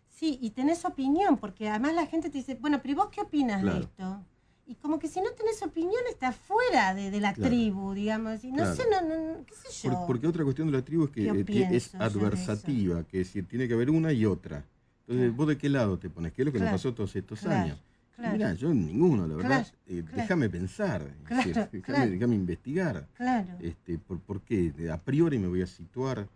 [0.10, 3.22] sí, y tenés opinión, porque además la gente te dice, bueno, pero ¿y vos qué
[3.22, 3.80] opinas de Claro.
[3.82, 4.26] esto?
[4.66, 7.52] Y como que si no tenés opinión, estás fuera de, de la Claro.
[7.52, 8.44] tribu, digamos.
[8.44, 8.76] Y no Claro.
[8.76, 9.96] sé, no, no, no, qué sé yo.
[9.96, 12.04] Por- porque otra cuestión de la tribu es que, ¿Qué eh, que pienso es de
[12.04, 14.66] adversativa, que es decir, tiene que haber una y otra.
[15.06, 16.34] Entonces, ¿vos de qué lado te pones?
[16.34, 17.78] ¿Qué es lo que nos pasó todos estos años?
[18.16, 18.34] Claro.
[18.38, 19.68] Mirá, yo ninguno, la verdad.
[19.88, 20.04] Eh.
[20.16, 23.08] Déjame pensar, decir, déjame, investigar.
[23.16, 23.54] Claro.
[23.60, 24.74] Este, por, ¿Por qué?
[24.92, 26.28] A priori me voy a situar,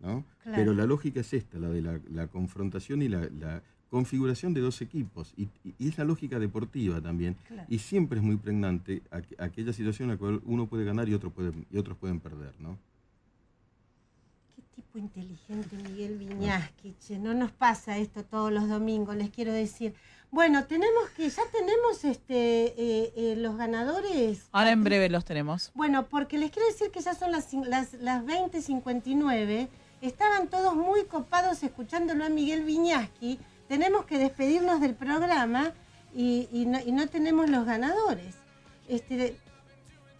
[0.00, 0.24] ¿no?
[0.44, 4.60] Pero la lógica es esta, la de la, la confrontación y la, la configuración de
[4.60, 5.32] dos equipos.
[5.36, 5.48] Y,
[5.78, 7.36] es la lógica deportiva también.
[7.68, 11.14] Y siempre es muy pregnante aqu- aquella situación en la cual uno puede ganar y,
[11.14, 12.78] otro puede, y otros pueden perder, ¿no?
[14.56, 17.18] Qué tipo inteligente Miguel Viñasqui, che.
[17.18, 19.94] No nos pasa esto todos los domingos, les quiero decir.
[20.30, 24.48] Bueno, tenemos que, ya tenemos este eh, eh, los ganadores.
[24.52, 25.70] Ahora en breve los tenemos.
[25.74, 29.68] Bueno, porque les quiero decir que ya son las, las, las 20.59.
[30.02, 33.38] Estaban todos muy copados escuchándolo a Miguel Viñasqui.
[33.68, 35.72] Tenemos que despedirnos del programa
[36.14, 38.34] y, y no, y no tenemos los ganadores.
[38.86, 39.34] Este,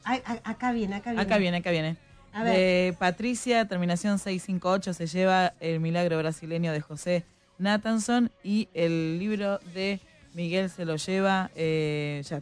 [0.05, 1.23] a- a- acá viene, acá viene.
[1.23, 1.97] Acá viene, acá viene.
[2.33, 2.55] A ver.
[2.57, 7.25] De Patricia, terminación 658, se lleva el milagro brasileño de José
[7.59, 10.01] Nathanson y el libro de
[10.35, 12.41] Miguel se lo lleva eh, ya.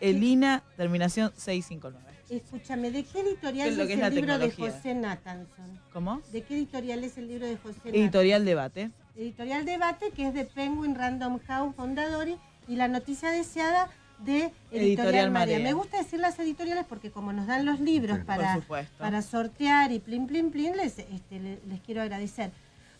[0.00, 2.06] Elina, terminación 659.
[2.30, 4.50] Escúchame, ¿de qué editorial ¿Qué es el libro de?
[4.50, 5.80] José Nathanson?
[5.92, 6.20] ¿Cómo?
[6.30, 8.90] ¿De qué editorial es el libro de José Editorial Debate.
[9.16, 12.36] Editorial Debate, que es de Penguin Random House Mondadori,
[12.68, 13.88] y la noticia deseada
[14.18, 14.36] de
[14.70, 15.58] Editorial, Editorial María.
[15.58, 18.60] Me gusta decir las editoriales porque como nos dan los libros Por para,
[18.98, 22.50] para sortear y plin, plin, plin, les, este, le- les quiero agradecer.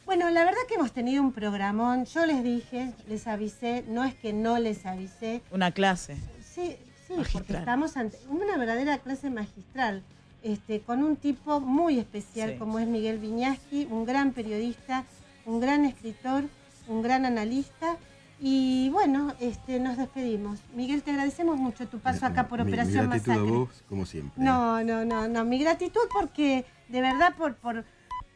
[0.08, 2.06] Bueno, la verdad que hemos tenido un programón.
[2.06, 5.42] Yo les dije, les avisé, no es que no les avisé.
[5.50, 6.16] Una clase.
[6.42, 7.58] Sí, sí, porque Magistral.
[7.60, 10.02] estamos ante una verdadera clase magistral,
[10.42, 12.56] este, con un tipo muy especial Sí.
[12.58, 15.04] como es Miguel Viñaski, un gran periodista,
[15.44, 16.44] un gran escritor,
[16.88, 17.96] un gran analista.
[18.40, 20.60] Y bueno, este, nos despedimos.
[20.74, 23.52] Miguel, te agradecemos mucho tu paso acá por Mi- mi Operación gratitud a Masacre.
[23.58, 24.42] vos, como siempre.
[24.42, 25.44] No, no, no, no.
[25.44, 27.84] Mi gratitud porque, de verdad, por, por,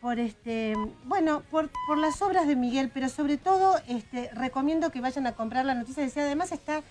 [0.03, 0.74] por este,
[1.05, 5.32] bueno, por, por las obras de Miguel, pero sobre todo, este, recomiendo que vayan a
[5.32, 6.03] comprar la noticia.
[6.03, 6.82] Decía, además está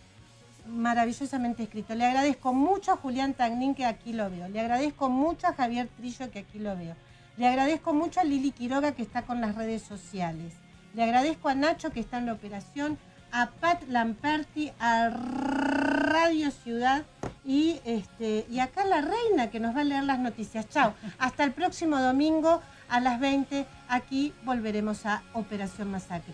[0.65, 1.93] maravillosamente escrito.
[1.93, 4.47] Le agradezco mucho a Julián Tagnín que aquí lo veo.
[4.47, 6.95] Le agradezco mucho a Javier Trillo que aquí lo veo.
[7.35, 10.53] Le agradezco mucho a Lili Quiroga que está con las redes sociales.
[10.93, 12.97] Le agradezco a Nacho que está en la operación,
[13.33, 17.03] a Pat Lamperti, a Radio Ciudad
[17.43, 20.69] y este y acá la reina que nos va a leer las noticias.
[20.69, 20.93] Chao.
[21.19, 22.61] Hasta el próximo domingo
[22.91, 26.33] a las 20 aquí volveremos a Operación Masacre.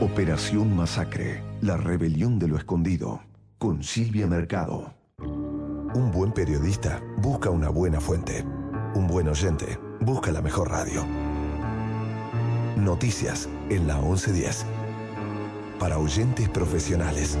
[0.00, 3.20] Operación Masacre, la rebelión de lo escondido,
[3.58, 4.94] con Silvia Mercado.
[5.18, 8.44] Un buen periodista busca una buena fuente.
[8.94, 11.06] Un buen oyente busca la mejor radio.
[12.76, 14.66] Noticias en la 1110.
[15.78, 17.38] Para oyentes profesionales.